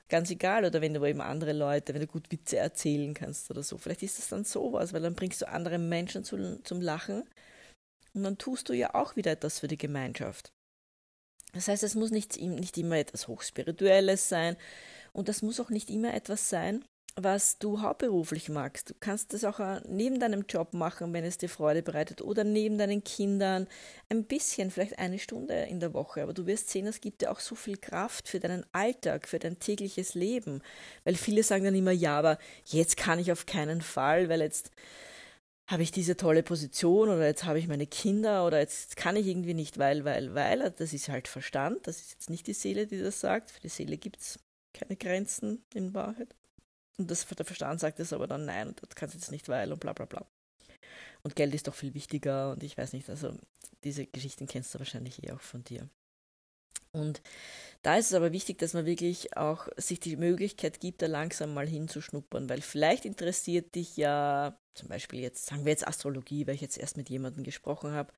Ganz 0.09 0.29
egal, 0.29 0.65
oder 0.65 0.81
wenn 0.81 0.93
du 0.93 1.03
eben 1.05 1.21
andere 1.21 1.53
Leute, 1.53 1.93
wenn 1.93 2.01
du 2.01 2.07
gut 2.07 2.31
Witze 2.31 2.57
erzählen 2.57 3.13
kannst 3.15 3.49
oder 3.49 3.63
so. 3.63 3.77
Vielleicht 3.77 4.03
ist 4.03 4.19
es 4.19 4.27
dann 4.27 4.43
sowas, 4.43 4.93
weil 4.93 5.01
dann 5.01 5.15
bringst 5.15 5.41
du 5.41 5.49
andere 5.49 5.79
Menschen 5.79 6.23
zu, 6.23 6.61
zum 6.63 6.81
Lachen 6.81 7.23
und 8.15 8.23
dann 8.23 8.37
tust 8.37 8.69
du 8.69 8.73
ja 8.73 8.95
auch 8.95 9.15
wieder 9.15 9.31
etwas 9.31 9.59
für 9.59 9.67
die 9.67 9.77
Gemeinschaft. 9.77 10.51
Das 11.53 11.67
heißt, 11.67 11.83
es 11.83 11.95
muss 11.95 12.11
nicht, 12.11 12.39
nicht 12.41 12.77
immer 12.77 12.97
etwas 12.97 13.27
Hochspirituelles 13.27 14.27
sein 14.29 14.57
Und 15.13 15.29
das 15.29 15.41
muss 15.41 15.59
auch 15.59 15.69
nicht 15.69 15.89
immer 15.89 16.13
etwas 16.13 16.49
sein, 16.49 16.83
was 17.15 17.57
du 17.59 17.81
hauptberuflich 17.81 18.49
magst. 18.49 18.89
Du 18.89 18.93
kannst 18.99 19.33
das 19.33 19.45
auch 19.45 19.61
äh, 19.61 19.79
neben 19.87 20.19
deinem 20.19 20.45
Job 20.49 20.73
machen, 20.73 21.13
wenn 21.13 21.23
es 21.23 21.37
dir 21.37 21.47
Freude 21.47 21.81
bereitet, 21.81 22.21
oder 22.21 22.43
neben 22.43 22.77
deinen 22.77 23.05
Kindern 23.05 23.67
ein 24.09 24.25
bisschen, 24.25 24.69
vielleicht 24.69 24.99
eine 24.99 25.17
Stunde 25.19 25.53
in 25.69 25.79
der 25.79 25.93
Woche. 25.93 26.23
Aber 26.23 26.33
du 26.33 26.45
wirst 26.45 26.69
sehen, 26.69 26.87
es 26.87 26.99
gibt 26.99 27.21
dir 27.21 27.31
auch 27.31 27.39
so 27.39 27.55
viel 27.55 27.77
Kraft 27.77 28.27
für 28.27 28.41
deinen 28.41 28.65
Alltag, 28.73 29.29
für 29.29 29.39
dein 29.39 29.59
tägliches 29.59 30.13
Leben. 30.13 30.61
Weil 31.05 31.15
viele 31.15 31.43
sagen 31.43 31.63
dann 31.63 31.75
immer, 31.75 31.91
ja, 31.91 32.19
aber 32.19 32.37
jetzt 32.65 32.97
kann 32.97 33.19
ich 33.19 33.31
auf 33.31 33.45
keinen 33.45 33.81
Fall, 33.81 34.27
weil 34.27 34.41
jetzt 34.41 34.71
habe 35.67 35.83
ich 35.83 35.91
diese 35.91 36.15
tolle 36.15 36.43
Position 36.43 37.09
oder 37.09 37.25
jetzt 37.25 37.45
habe 37.45 37.59
ich 37.59 37.67
meine 37.67 37.87
Kinder 37.87 38.45
oder 38.45 38.59
jetzt 38.59 38.97
kann 38.97 39.15
ich 39.15 39.25
irgendwie 39.25 39.55
nicht, 39.55 39.77
weil, 39.77 40.05
weil, 40.05 40.35
weil. 40.35 40.71
Das 40.71 40.93
ist 40.93 41.09
halt 41.09 41.27
Verstand, 41.27 41.87
das 41.87 42.01
ist 42.01 42.11
jetzt 42.11 42.29
nicht 42.29 42.47
die 42.47 42.53
Seele, 42.53 42.85
die 42.85 42.99
das 43.01 43.19
sagt. 43.19 43.49
Für 43.49 43.61
die 43.61 43.69
Seele 43.69 43.97
gibt 43.97 44.21
es 44.21 44.39
keine 44.73 44.95
Grenzen 44.95 45.63
in 45.73 45.93
Wahrheit. 45.93 46.35
Und 46.97 47.09
das, 47.09 47.25
der 47.25 47.45
Verstand 47.45 47.79
sagt 47.79 47.99
es 47.99 48.13
aber 48.13 48.27
dann, 48.27 48.45
nein, 48.45 48.75
das 48.79 48.95
kannst 48.95 49.15
du 49.15 49.19
jetzt 49.19 49.31
nicht, 49.31 49.49
weil 49.49 49.71
und 49.71 49.79
bla 49.79 49.93
bla 49.93 50.05
bla. 50.05 50.25
Und 51.23 51.35
Geld 51.35 51.53
ist 51.55 51.67
doch 51.67 51.73
viel 51.73 51.95
wichtiger 51.95 52.51
und 52.51 52.61
ich 52.61 52.77
weiß 52.77 52.93
nicht, 52.93 53.09
also 53.09 53.33
diese 53.83 54.05
Geschichten 54.05 54.47
kennst 54.47 54.75
du 54.75 54.79
wahrscheinlich 54.79 55.23
eh 55.23 55.31
auch 55.31 55.41
von 55.41 55.63
dir. 55.63 55.89
Und 56.95 57.21
da 57.81 57.97
ist 57.97 58.07
es 58.07 58.13
aber 58.13 58.31
wichtig, 58.31 58.57
dass 58.57 58.73
man 58.73 58.85
wirklich 58.85 59.37
auch 59.37 59.67
sich 59.77 59.99
die 59.99 60.15
Möglichkeit 60.15 60.79
gibt, 60.79 61.01
da 61.01 61.07
langsam 61.07 61.53
mal 61.53 61.67
hinzuschnuppern, 61.67 62.49
weil 62.49 62.61
vielleicht 62.61 63.05
interessiert 63.05 63.75
dich 63.75 63.95
ja 63.95 64.57
zum 64.73 64.89
Beispiel 64.89 65.19
jetzt, 65.19 65.45
sagen 65.45 65.65
wir 65.65 65.71
jetzt 65.71 65.87
Astrologie, 65.87 66.47
weil 66.47 66.55
ich 66.55 66.61
jetzt 66.61 66.77
erst 66.77 66.97
mit 66.97 67.09
jemandem 67.09 67.43
gesprochen 67.43 67.91
habe, 67.91 68.11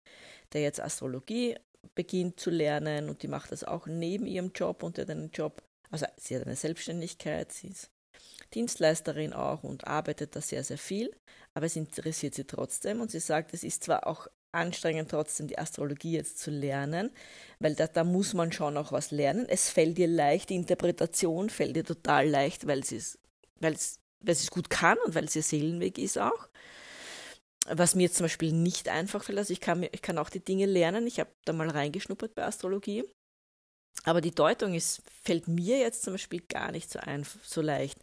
der 0.53 0.61
jetzt 0.61 0.81
Astrologie 0.81 1.57
beginnt 1.95 2.39
zu 2.39 2.49
lernen 2.49 3.09
und 3.09 3.23
die 3.23 3.27
macht 3.27 3.51
das 3.51 3.63
auch 3.63 3.87
neben 3.87 4.25
ihrem 4.25 4.51
Job 4.53 4.83
und 4.83 4.97
der 4.97 5.09
einen 5.09 5.31
Job, 5.31 5.61
also 5.91 6.05
sie 6.17 6.35
hat 6.35 6.45
eine 6.45 6.55
Selbstständigkeit, 6.55 7.51
sie 7.51 7.67
ist 7.67 7.91
Dienstleisterin 8.53 9.33
auch 9.33 9.63
und 9.63 9.85
arbeitet 9.85 10.35
da 10.35 10.41
sehr, 10.41 10.63
sehr 10.63 10.77
viel, 10.77 11.13
aber 11.53 11.65
es 11.65 11.75
interessiert 11.75 12.33
sie 12.33 12.45
trotzdem 12.45 13.01
und 13.01 13.11
sie 13.11 13.19
sagt, 13.19 13.53
es 13.53 13.63
ist 13.63 13.83
zwar 13.83 14.07
auch 14.07 14.27
anstrengend 14.57 15.11
trotzdem 15.11 15.47
die 15.47 15.57
Astrologie 15.57 16.13
jetzt 16.13 16.39
zu 16.39 16.51
lernen, 16.51 17.11
weil 17.59 17.75
da, 17.75 17.87
da 17.87 18.03
muss 18.03 18.33
man 18.33 18.51
schon 18.51 18.77
auch 18.77 18.91
was 18.91 19.11
lernen. 19.11 19.45
Es 19.47 19.69
fällt 19.69 19.99
ihr 19.99 20.07
leicht, 20.07 20.49
die 20.49 20.55
Interpretation 20.55 21.49
fällt 21.49 21.77
ihr 21.77 21.85
total 21.85 22.27
leicht, 22.27 22.67
weil 22.67 22.83
sie 22.83 22.97
es, 22.97 23.19
weil 23.59 23.73
es, 23.73 23.99
weil 24.21 24.35
sie 24.35 24.43
es 24.43 24.51
gut 24.51 24.69
kann 24.69 24.97
und 25.05 25.15
weil 25.15 25.25
es 25.25 25.35
ihr 25.35 25.43
Seelenweg 25.43 25.97
ist 25.97 26.17
auch. 26.17 26.49
Was 27.69 27.95
mir 27.95 28.11
zum 28.11 28.25
Beispiel 28.25 28.53
nicht 28.53 28.89
einfach 28.89 29.23
fällt, 29.23 29.37
also 29.37 29.51
ich 29.51 29.59
kann, 29.59 29.85
ich 29.91 30.01
kann 30.01 30.17
auch 30.17 30.29
die 30.29 30.43
Dinge 30.43 30.65
lernen. 30.65 31.05
Ich 31.05 31.19
habe 31.19 31.31
da 31.45 31.53
mal 31.53 31.69
reingeschnuppert 31.69 32.33
bei 32.33 32.43
Astrologie 32.45 33.03
aber 34.07 34.21
die 34.21 34.33
Deutung 34.33 34.73
ist, 34.73 35.01
fällt 35.23 35.47
mir 35.47 35.79
jetzt 35.79 36.03
zum 36.03 36.13
Beispiel 36.13 36.41
gar 36.47 36.71
nicht 36.71 36.89
so, 36.89 36.99
einfach, 36.99 37.39
so 37.43 37.61
leicht. 37.61 37.99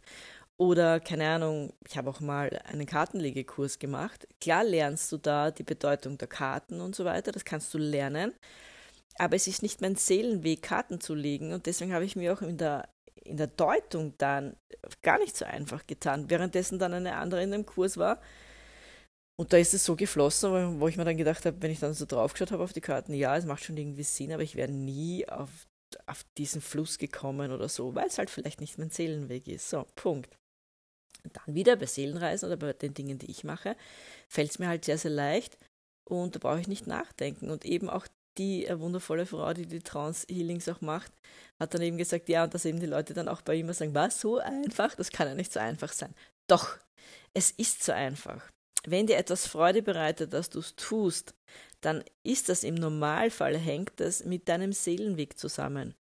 Oder, 0.57 1.01
keine 1.01 1.27
Ahnung, 1.27 1.73
ich 1.85 1.97
habe 1.97 2.09
auch 2.09 2.21
mal 2.21 2.49
einen 2.65 2.85
Kartenlegekurs 2.85 3.77
gemacht. 3.77 4.27
Klar 4.39 4.63
lernst 4.63 5.11
du 5.11 5.17
da 5.17 5.51
die 5.51 5.63
Bedeutung 5.63 6.17
der 6.17 6.29
Karten 6.29 6.79
und 6.79 6.95
so 6.95 7.03
weiter, 7.03 7.31
das 7.33 7.43
kannst 7.43 7.73
du 7.73 7.77
lernen. 7.77 8.33
Aber 9.17 9.35
es 9.35 9.47
ist 9.47 9.63
nicht 9.63 9.81
mein 9.81 9.95
Seelenweg, 9.95 10.61
Karten 10.61 11.01
zu 11.01 11.13
legen. 11.13 11.53
Und 11.53 11.65
deswegen 11.65 11.93
habe 11.93 12.05
ich 12.05 12.15
mir 12.15 12.33
auch 12.33 12.41
in 12.41 12.57
der, 12.57 12.87
in 13.23 13.37
der 13.37 13.47
Deutung 13.47 14.13
dann 14.17 14.55
gar 15.01 15.19
nicht 15.19 15.35
so 15.37 15.45
einfach 15.45 15.85
getan. 15.87 16.29
Währenddessen 16.29 16.79
dann 16.79 16.93
eine 16.93 17.15
andere 17.17 17.43
in 17.43 17.51
dem 17.51 17.65
Kurs 17.65 17.97
war. 17.97 18.21
Und 19.37 19.51
da 19.51 19.57
ist 19.57 19.73
es 19.73 19.83
so 19.83 19.95
geflossen, 19.97 20.79
wo 20.79 20.87
ich 20.87 20.95
mir 20.95 21.03
dann 21.03 21.17
gedacht 21.17 21.45
habe, 21.45 21.61
wenn 21.61 21.71
ich 21.71 21.79
dann 21.79 21.93
so 21.93 22.05
draufgeschaut 22.05 22.51
habe 22.51 22.63
auf 22.63 22.71
die 22.71 22.81
Karten, 22.81 23.13
ja, 23.13 23.35
es 23.35 23.45
macht 23.45 23.63
schon 23.63 23.75
irgendwie 23.77 24.03
Sinn, 24.03 24.31
aber 24.31 24.43
ich 24.43 24.55
wäre 24.55 24.71
nie 24.71 25.27
auf 25.27 25.49
auf 26.07 26.25
diesen 26.37 26.61
Fluss 26.61 26.97
gekommen 26.97 27.51
oder 27.51 27.69
so, 27.69 27.95
weil 27.95 28.07
es 28.07 28.17
halt 28.17 28.29
vielleicht 28.29 28.61
nicht 28.61 28.77
mein 28.77 28.89
Seelenweg 28.89 29.47
ist. 29.47 29.69
So, 29.69 29.85
Punkt. 29.95 30.37
Dann 31.33 31.55
wieder 31.55 31.75
bei 31.75 31.85
Seelenreisen 31.85 32.47
oder 32.47 32.57
bei 32.57 32.73
den 32.73 32.93
Dingen, 32.93 33.19
die 33.19 33.31
ich 33.31 33.43
mache, 33.43 33.75
fällt 34.27 34.51
es 34.51 34.59
mir 34.59 34.67
halt 34.67 34.85
sehr, 34.85 34.97
sehr 34.97 35.11
leicht 35.11 35.57
und 36.07 36.35
da 36.35 36.39
brauche 36.39 36.59
ich 36.59 36.67
nicht 36.67 36.87
nachdenken. 36.87 37.49
Und 37.49 37.65
eben 37.65 37.89
auch 37.89 38.07
die 38.37 38.65
äh, 38.65 38.79
wundervolle 38.79 39.25
Frau, 39.25 39.53
die 39.53 39.65
die 39.65 39.79
Trance-Healings 39.79 40.67
auch 40.69 40.81
macht, 40.81 41.11
hat 41.59 41.73
dann 41.73 41.81
eben 41.81 41.97
gesagt, 41.97 42.29
ja, 42.29 42.43
und 42.43 42.53
dass 42.53 42.65
eben 42.65 42.79
die 42.79 42.85
Leute 42.85 43.13
dann 43.13 43.27
auch 43.27 43.41
bei 43.41 43.55
ihm 43.55 43.71
sagen, 43.73 43.95
was, 43.95 44.19
so 44.19 44.37
einfach? 44.37 44.95
Das 44.95 45.11
kann 45.11 45.27
ja 45.27 45.35
nicht 45.35 45.51
so 45.51 45.59
einfach 45.59 45.93
sein. 45.93 46.13
Doch, 46.47 46.77
es 47.33 47.51
ist 47.51 47.83
so 47.83 47.91
einfach. 47.91 48.49
Wenn 48.85 49.07
dir 49.07 49.17
etwas 49.17 49.47
Freude 49.47 49.81
bereitet, 49.81 50.33
dass 50.33 50.49
du 50.49 50.59
es 50.59 50.75
tust, 50.75 51.33
dann 51.81 52.03
ist 52.23 52.49
das 52.49 52.63
im 52.63 52.75
Normalfall, 52.75 53.57
hängt 53.57 53.99
das 53.99 54.25
mit 54.25 54.47
deinem 54.47 54.73
Seelenweg 54.73 55.39
zusammen. 55.39 55.95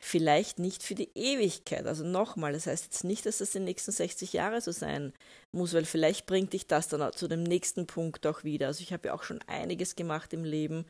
Vielleicht 0.00 0.58
nicht 0.58 0.82
für 0.82 0.94
die 0.94 1.10
Ewigkeit. 1.14 1.86
Also 1.86 2.04
nochmal, 2.04 2.52
das 2.52 2.66
heißt 2.66 2.84
jetzt 2.84 3.04
nicht, 3.04 3.26
dass 3.26 3.38
das 3.38 3.50
die 3.50 3.60
nächsten 3.60 3.90
60 3.90 4.32
Jahre 4.32 4.60
so 4.60 4.70
sein 4.70 5.12
muss, 5.52 5.74
weil 5.74 5.84
vielleicht 5.84 6.26
bringt 6.26 6.52
dich 6.52 6.66
das 6.66 6.88
dann 6.88 7.12
zu 7.12 7.26
dem 7.26 7.42
nächsten 7.42 7.86
Punkt 7.86 8.26
auch 8.26 8.44
wieder. 8.44 8.68
Also 8.68 8.82
ich 8.82 8.92
habe 8.92 9.08
ja 9.08 9.14
auch 9.14 9.24
schon 9.24 9.40
einiges 9.48 9.96
gemacht 9.96 10.32
im 10.32 10.44
Leben 10.44 10.86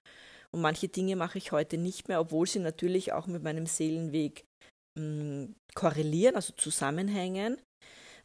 und 0.51 0.61
manche 0.61 0.89
Dinge 0.89 1.17
mache 1.17 1.39
ich 1.39 1.53
heute 1.53 1.79
nicht 1.79 2.09
mehr, 2.09 2.21
obwohl 2.21 2.47
sie 2.47 2.59
natürlich 2.59 3.13
auch 3.13 3.27
mit 3.27 3.43
meinem 3.43 3.67
Seelenweg 3.67 4.45
mh, 4.99 5.03
hm, 5.03 5.55
korrelieren, 5.75 6.37
also 6.37 6.53
zusammenhängen 6.55 7.57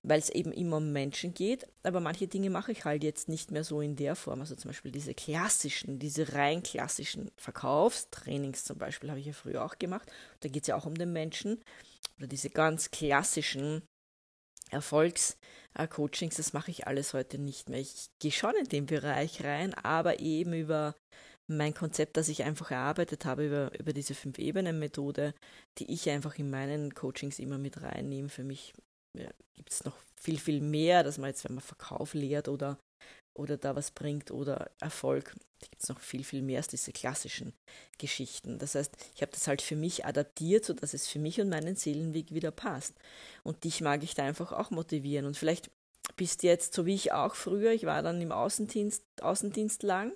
weil 0.04 0.20
es 0.20 0.30
eben 0.30 0.52
immer 0.52 0.78
um 0.78 0.92
Menschen 0.92 1.34
geht. 1.34 1.66
Aber 1.84 2.00
manche 2.00 2.28
Dinge 2.28 2.50
mache 2.50 2.74
ich 2.74 2.86
halt 2.86 3.04
jetzt 3.04 3.30
nicht 3.30 3.52
mehr 3.52 3.64
so 3.64 3.82
in 3.82 3.96
der 3.96 4.16
Form. 4.16 4.42
Also 4.42 4.56
zum 4.56 4.70
Beispiel 4.70 4.92
diese 4.92 5.14
klassischen, 5.14 5.98
diese 5.98 6.34
rein 6.34 6.62
klassischen 6.62 7.32
Verkaufstrainings 7.38 8.66
zum 8.66 8.78
Beispiel 8.78 9.10
habe 9.10 9.20
ich 9.20 9.26
ja 9.26 9.34
früher 9.34 9.64
auch 9.64 9.78
gemacht. 9.80 10.12
Da 10.42 10.50
geht 10.50 10.64
es 10.64 10.68
ja 10.68 10.76
auch 10.76 10.86
um 10.86 10.96
den 10.96 11.14
Menschen. 11.14 11.62
Oder 12.18 12.28
diese 12.28 12.50
ganz 12.50 12.92
klassischen 12.92 13.82
Erfolgscoachings, 14.72 16.36
das 16.36 16.54
mache 16.54 16.72
ich 16.72 16.88
alles 16.88 17.14
heute 17.14 17.38
nicht 17.38 17.70
mehr. 17.70 17.80
Ich 17.80 18.08
gehe 18.20 18.32
schon 18.32 18.56
in 18.56 18.68
den 18.68 18.86
Bereich 18.86 19.44
rein, 19.44 19.74
aber 19.74 20.20
eben 20.20 20.54
über 20.54 20.96
mein 21.48 21.74
Konzept, 21.74 22.18
das 22.18 22.30
ich 22.30 22.44
einfach 22.44 22.72
erarbeitet 22.72 23.26
habe, 23.26 23.46
über, 23.46 23.80
über 23.80 23.94
diese 23.94 24.16
Fünf-Ebenen-Methode, 24.16 25.34
die 25.78 25.92
ich 25.92 26.10
einfach 26.10 26.38
in 26.40 26.50
meinen 26.50 26.94
Coachings 26.94 27.40
immer 27.40 27.58
mit 27.58 27.82
reinnehme. 27.82 28.30
Für 28.30 28.44
mich 28.44 28.74
ja, 29.18 29.30
gibt 29.56 29.72
es 29.72 29.84
noch 29.84 29.98
viel, 30.20 30.40
viel 30.40 30.62
mehr, 30.62 31.04
dass 31.04 31.18
man 31.18 31.30
jetzt, 31.30 31.44
wenn 31.44 31.56
man 31.56 31.64
Verkauf 31.64 32.14
lehrt 32.14 32.48
oder, 32.48 32.78
oder 33.38 33.58
da 33.58 33.76
was 33.76 33.92
bringt 33.92 34.32
oder 34.32 34.72
Erfolg, 34.80 35.36
gibt 35.60 35.82
es 35.82 35.90
noch 35.90 36.00
viel, 36.00 36.24
viel 36.24 36.42
mehr 36.42 36.58
als 36.58 36.68
diese 36.68 36.92
klassischen 36.92 37.54
Geschichten. 37.98 38.60
Das 38.60 38.76
heißt, 38.76 38.96
ich 39.16 39.22
habe 39.22 39.32
das 39.32 39.48
halt 39.48 39.62
für 39.62 39.76
mich 39.76 40.06
adaptiert, 40.06 40.66
sodass 40.66 40.94
es 40.94 41.08
für 41.08 41.20
mich 41.20 41.40
und 41.40 41.50
meinen 41.50 41.76
Seelenweg 41.76 42.34
wieder 42.34 42.52
passt. 42.52 42.96
Und 43.44 43.64
dich 43.64 43.82
mag 43.82 44.04
ich 44.04 44.14
da 44.16 44.24
einfach 44.24 44.52
auch 44.52 44.72
motivieren. 44.72 45.26
Und 45.26 45.38
vielleicht 45.38 45.70
bist 46.16 46.44
du 46.44 46.48
jetzt 46.48 46.74
so 46.74 46.86
wie 46.86 46.96
ich 46.96 47.12
auch 47.12 47.36
früher, 47.36 47.72
ich 47.72 47.86
war 47.86 48.02
dann 48.02 48.22
im 48.22 48.32
Außendienst, 48.32 49.04
Außendienst 49.22 49.84
lang 49.84 50.12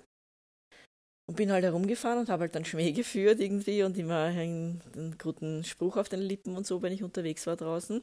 und 1.28 1.36
bin 1.36 1.50
halt 1.50 1.64
herumgefahren 1.64 2.18
und 2.18 2.28
habe 2.28 2.42
halt 2.42 2.54
dann 2.54 2.64
Schmäh 2.64 2.92
geführt 2.92 3.40
irgendwie 3.40 3.82
und 3.82 3.96
immer 3.98 4.24
einen, 4.24 4.82
einen 4.94 5.18
guten 5.18 5.64
Spruch 5.64 5.96
auf 5.96 6.08
den 6.08 6.20
Lippen 6.20 6.56
und 6.56 6.66
so, 6.66 6.82
wenn 6.82 6.92
ich 6.92 7.02
unterwegs 7.02 7.46
war 7.46 7.56
draußen. 7.56 8.02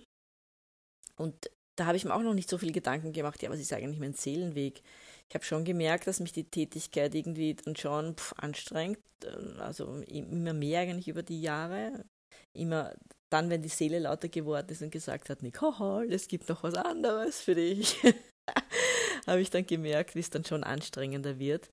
Und 1.16 1.50
da 1.76 1.86
habe 1.86 1.98
ich 1.98 2.06
mir 2.06 2.14
auch 2.14 2.22
noch 2.22 2.34
nicht 2.34 2.50
so 2.50 2.58
viel 2.58 2.72
Gedanken 2.72 3.14
gemacht, 3.14 3.42
ja, 3.42 3.50
was 3.50 3.60
ist 3.60 3.74
eigentlich 3.74 4.00
mein 4.00 4.14
Seelenweg? 4.14 4.82
Ich 5.28 5.36
habe 5.36 5.44
schon 5.44 5.66
gemerkt, 5.66 6.08
dass 6.08 6.20
mich 6.20 6.32
die 6.32 6.50
Tätigkeit 6.50 7.16
irgendwie 7.16 7.56
dann 7.56 7.76
schon 7.76 8.16
pff, 8.16 8.34
anstrengt, 8.38 9.00
äh, 9.24 9.60
also 9.60 10.02
immer 10.08 10.54
mehr 10.54 10.82
eigentlich 10.82 11.08
über 11.08 11.24
die 11.24 11.42
Jahre. 11.42 12.06
Immer 12.54 12.94
dann, 13.30 13.50
wenn 13.50 13.62
die 13.62 13.70
Seele 13.70 14.00
lauter 14.00 14.30
geworden 14.30 14.70
ist 14.70 14.82
und 14.82 14.92
gesagt 14.92 15.30
hat, 15.30 15.42
Nicole, 15.42 16.14
es 16.14 16.28
gibt 16.28 16.48
noch 16.48 16.64
was 16.64 16.76
anderes 16.76 17.42
für 17.42 17.56
dich, 17.56 17.98
habe 19.28 19.42
ich 19.42 19.50
dann 19.50 19.66
gemerkt, 19.66 20.16
wie 20.16 20.20
es 20.20 20.30
dann 20.30 20.46
schon 20.46 20.64
anstrengender 20.64 21.40
wird. 21.40 21.70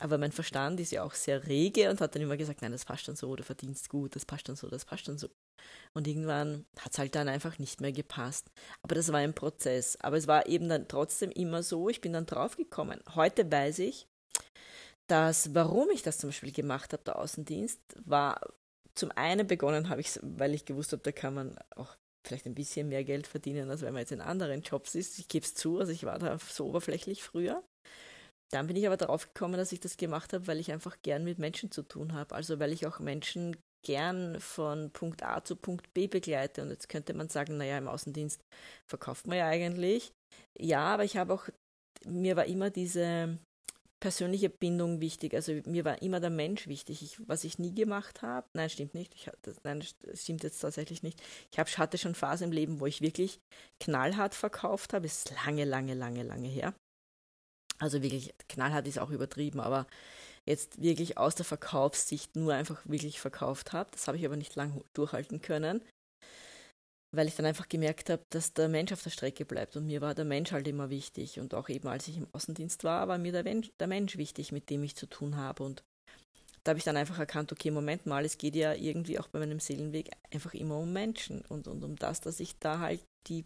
Aber 0.00 0.18
mein 0.18 0.32
Verstand 0.32 0.80
ist 0.80 0.92
ja 0.92 1.04
auch 1.04 1.14
sehr 1.14 1.46
rege 1.46 1.88
und 1.88 2.00
hat 2.00 2.14
dann 2.14 2.22
immer 2.22 2.36
gesagt, 2.36 2.62
nein, 2.62 2.72
das 2.72 2.84
passt 2.84 3.04
schon 3.04 3.16
so, 3.16 3.34
du 3.36 3.44
verdienst 3.44 3.88
gut, 3.88 4.16
das 4.16 4.26
passt 4.26 4.46
schon 4.46 4.56
so, 4.56 4.68
das 4.68 4.84
passt 4.84 5.06
schon 5.06 5.18
so. 5.18 5.28
Und 5.94 6.08
irgendwann 6.08 6.66
hat 6.80 6.92
es 6.92 6.98
halt 6.98 7.14
dann 7.14 7.28
einfach 7.28 7.58
nicht 7.58 7.80
mehr 7.80 7.92
gepasst. 7.92 8.50
Aber 8.82 8.94
das 8.96 9.12
war 9.12 9.20
ein 9.20 9.34
Prozess. 9.34 9.96
Aber 10.00 10.16
es 10.16 10.26
war 10.26 10.46
eben 10.46 10.68
dann 10.68 10.88
trotzdem 10.88 11.30
immer 11.30 11.62
so, 11.62 11.88
ich 11.88 12.00
bin 12.00 12.12
dann 12.12 12.26
draufgekommen. 12.26 13.00
Heute 13.14 13.50
weiß 13.50 13.78
ich, 13.78 14.08
dass 15.06 15.54
warum 15.54 15.90
ich 15.90 16.02
das 16.02 16.18
zum 16.18 16.30
Beispiel 16.30 16.52
gemacht 16.52 16.92
habe, 16.92 17.04
der 17.04 17.18
Außendienst, 17.18 17.80
war 18.04 18.40
zum 18.94 19.10
einen 19.12 19.46
begonnen 19.46 19.88
habe 19.88 20.00
ich 20.00 20.18
weil 20.22 20.54
ich 20.54 20.64
gewusst 20.64 20.92
habe, 20.92 21.02
da 21.02 21.12
kann 21.12 21.34
man 21.34 21.58
auch 21.74 21.96
vielleicht 22.24 22.46
ein 22.46 22.54
bisschen 22.54 22.88
mehr 22.88 23.04
Geld 23.04 23.26
verdienen, 23.26 23.70
als 23.70 23.82
wenn 23.82 23.92
man 23.92 24.00
jetzt 24.00 24.12
in 24.12 24.20
anderen 24.20 24.62
Jobs 24.62 24.94
ist. 24.94 25.18
Ich 25.18 25.28
gebe 25.28 25.44
es 25.44 25.54
zu, 25.54 25.78
also 25.78 25.92
ich 25.92 26.04
war 26.04 26.18
da 26.18 26.38
so 26.38 26.66
oberflächlich 26.66 27.22
früher. 27.22 27.62
Dann 28.52 28.66
bin 28.66 28.76
ich 28.76 28.86
aber 28.86 28.96
darauf 28.96 29.32
gekommen, 29.32 29.56
dass 29.56 29.72
ich 29.72 29.80
das 29.80 29.96
gemacht 29.96 30.32
habe, 30.32 30.46
weil 30.46 30.60
ich 30.60 30.70
einfach 30.72 30.96
gern 31.02 31.24
mit 31.24 31.38
Menschen 31.38 31.70
zu 31.70 31.82
tun 31.82 32.12
habe. 32.12 32.34
Also 32.34 32.58
weil 32.60 32.72
ich 32.72 32.86
auch 32.86 33.00
Menschen 33.00 33.56
gern 33.84 34.40
von 34.40 34.90
Punkt 34.90 35.22
A 35.22 35.44
zu 35.44 35.56
Punkt 35.56 35.92
B 35.94 36.06
begleite. 36.06 36.62
Und 36.62 36.70
jetzt 36.70 36.88
könnte 36.88 37.14
man 37.14 37.28
sagen, 37.28 37.56
naja, 37.56 37.78
im 37.78 37.88
Außendienst 37.88 38.40
verkauft 38.88 39.26
man 39.26 39.38
ja 39.38 39.46
eigentlich. 39.46 40.12
Ja, 40.58 40.94
aber 40.94 41.04
ich 41.04 41.16
habe 41.16 41.34
auch, 41.34 41.48
mir 42.06 42.36
war 42.36 42.46
immer 42.46 42.70
diese 42.70 43.38
persönliche 44.04 44.50
Bindung 44.50 45.00
wichtig. 45.00 45.34
Also 45.34 45.52
mir 45.64 45.84
war 45.86 46.02
immer 46.02 46.20
der 46.20 46.30
Mensch 46.30 46.66
wichtig. 46.66 47.02
Ich, 47.02 47.26
was 47.26 47.44
ich 47.44 47.58
nie 47.58 47.74
gemacht 47.74 48.20
habe, 48.20 48.46
nein, 48.52 48.68
stimmt 48.68 48.94
nicht. 48.94 49.14
Ich, 49.14 49.30
das, 49.42 49.56
nein, 49.64 49.82
stimmt 50.12 50.42
jetzt 50.42 50.60
tatsächlich 50.60 51.02
nicht. 51.02 51.22
Ich 51.50 51.58
hab, 51.58 51.68
hatte 51.78 51.96
schon 51.96 52.14
Phasen 52.14 52.48
im 52.48 52.52
Leben, 52.52 52.80
wo 52.80 52.86
ich 52.86 53.00
wirklich 53.00 53.40
knallhart 53.82 54.34
verkauft 54.34 54.92
habe. 54.92 55.06
Ist 55.06 55.32
lange, 55.46 55.64
lange, 55.64 55.94
lange, 55.94 56.22
lange 56.22 56.48
her. 56.48 56.74
Also 57.84 58.02
wirklich, 58.02 58.34
knallhart 58.48 58.88
ist 58.88 58.98
auch 58.98 59.10
übertrieben, 59.10 59.60
aber 59.60 59.86
jetzt 60.46 60.80
wirklich 60.82 61.18
aus 61.18 61.34
der 61.34 61.44
Verkaufssicht 61.44 62.34
nur 62.34 62.54
einfach 62.54 62.80
wirklich 62.84 63.20
verkauft 63.20 63.72
habe. 63.72 63.90
Das 63.92 64.08
habe 64.08 64.16
ich 64.18 64.24
aber 64.24 64.36
nicht 64.36 64.56
lang 64.56 64.82
durchhalten 64.94 65.40
können 65.40 65.82
weil 67.16 67.28
ich 67.28 67.36
dann 67.36 67.46
einfach 67.46 67.68
gemerkt 67.68 68.10
habe, 68.10 68.22
dass 68.30 68.52
der 68.52 68.68
Mensch 68.68 68.92
auf 68.92 69.02
der 69.02 69.10
Strecke 69.10 69.44
bleibt. 69.44 69.76
Und 69.76 69.86
mir 69.86 70.00
war 70.00 70.14
der 70.14 70.24
Mensch 70.24 70.52
halt 70.52 70.66
immer 70.68 70.90
wichtig. 70.90 71.40
Und 71.40 71.54
auch 71.54 71.68
eben, 71.68 71.88
als 71.88 72.08
ich 72.08 72.16
im 72.16 72.28
Außendienst 72.32 72.84
war, 72.84 73.08
war 73.08 73.18
mir 73.18 73.32
der 73.32 73.44
Mensch, 73.44 73.70
der 73.78 73.86
Mensch 73.86 74.16
wichtig, 74.16 74.52
mit 74.52 74.70
dem 74.70 74.82
ich 74.82 74.96
zu 74.96 75.06
tun 75.06 75.36
habe. 75.36 75.62
Und 75.62 75.82
da 76.64 76.70
habe 76.70 76.78
ich 76.78 76.84
dann 76.84 76.96
einfach 76.96 77.18
erkannt, 77.18 77.52
okay, 77.52 77.70
Moment 77.70 78.06
mal, 78.06 78.24
es 78.24 78.38
geht 78.38 78.56
ja 78.56 78.74
irgendwie 78.74 79.18
auch 79.18 79.28
bei 79.28 79.38
meinem 79.38 79.60
Seelenweg 79.60 80.10
einfach 80.32 80.54
immer 80.54 80.78
um 80.78 80.92
Menschen 80.92 81.42
und, 81.42 81.68
und 81.68 81.84
um 81.84 81.96
das, 81.96 82.20
dass 82.20 82.40
ich 82.40 82.58
da 82.58 82.78
halt 82.78 83.04
die 83.28 83.44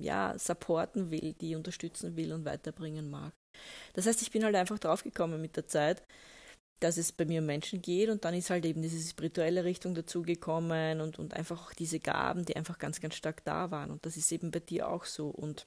ja, 0.00 0.38
supporten 0.38 1.10
will, 1.10 1.34
die 1.34 1.56
unterstützen 1.56 2.16
will 2.16 2.32
und 2.32 2.44
weiterbringen 2.44 3.10
mag. 3.10 3.32
Das 3.94 4.06
heißt, 4.06 4.22
ich 4.22 4.30
bin 4.30 4.44
halt 4.44 4.54
einfach 4.54 4.78
draufgekommen 4.78 5.40
mit 5.40 5.56
der 5.56 5.66
Zeit, 5.66 6.02
dass 6.80 6.96
es 6.96 7.12
bei 7.12 7.24
mir 7.24 7.40
um 7.40 7.46
Menschen 7.46 7.82
geht 7.82 8.08
und 8.08 8.24
dann 8.24 8.34
ist 8.34 8.50
halt 8.50 8.64
eben 8.64 8.82
diese 8.82 9.00
spirituelle 9.00 9.64
Richtung 9.64 9.94
dazugekommen 9.94 11.00
und, 11.00 11.18
und 11.18 11.34
einfach 11.34 11.66
auch 11.66 11.72
diese 11.72 11.98
Gaben, 11.98 12.44
die 12.44 12.56
einfach 12.56 12.78
ganz, 12.78 13.00
ganz 13.00 13.16
stark 13.16 13.44
da 13.44 13.70
waren. 13.70 13.90
Und 13.90 14.06
das 14.06 14.16
ist 14.16 14.30
eben 14.30 14.50
bei 14.50 14.60
dir 14.60 14.88
auch 14.88 15.04
so. 15.04 15.28
Und, 15.28 15.66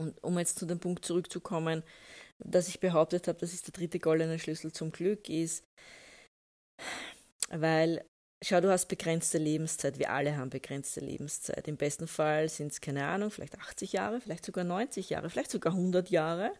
und 0.00 0.22
um 0.24 0.38
jetzt 0.38 0.58
zu 0.58 0.66
dem 0.66 0.80
Punkt 0.80 1.04
zurückzukommen, 1.04 1.82
dass 2.38 2.68
ich 2.68 2.80
behauptet 2.80 3.28
habe, 3.28 3.38
das 3.38 3.52
ist 3.52 3.66
der 3.66 3.72
dritte 3.72 3.98
goldene 3.98 4.38
Schlüssel 4.38 4.72
zum 4.72 4.90
Glück, 4.90 5.28
ist, 5.28 5.64
weil, 7.50 8.02
schau, 8.44 8.60
du 8.60 8.70
hast 8.70 8.86
begrenzte 8.86 9.38
Lebenszeit, 9.38 9.98
wir 9.98 10.10
alle 10.10 10.36
haben 10.36 10.50
begrenzte 10.50 11.00
Lebenszeit. 11.00 11.68
Im 11.68 11.76
besten 11.76 12.06
Fall 12.06 12.48
sind 12.48 12.72
es, 12.72 12.80
keine 12.80 13.06
Ahnung, 13.06 13.30
vielleicht 13.30 13.58
80 13.58 13.92
Jahre, 13.92 14.20
vielleicht 14.20 14.44
sogar 14.44 14.64
90 14.64 15.10
Jahre, 15.10 15.30
vielleicht 15.30 15.50
sogar 15.50 15.72
100 15.74 16.10
Jahre. 16.10 16.52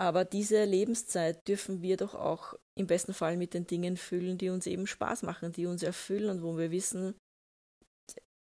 Aber 0.00 0.24
diese 0.24 0.64
Lebenszeit 0.64 1.46
dürfen 1.48 1.82
wir 1.82 1.96
doch 1.96 2.14
auch 2.14 2.54
im 2.78 2.86
besten 2.86 3.12
Fall 3.12 3.36
mit 3.36 3.52
den 3.52 3.66
Dingen 3.66 3.96
füllen, 3.96 4.38
die 4.38 4.50
uns 4.50 4.66
eben 4.66 4.86
Spaß 4.86 5.22
machen, 5.24 5.52
die 5.52 5.66
uns 5.66 5.82
erfüllen 5.82 6.30
und 6.30 6.42
wo 6.42 6.56
wir 6.56 6.70
wissen, 6.70 7.14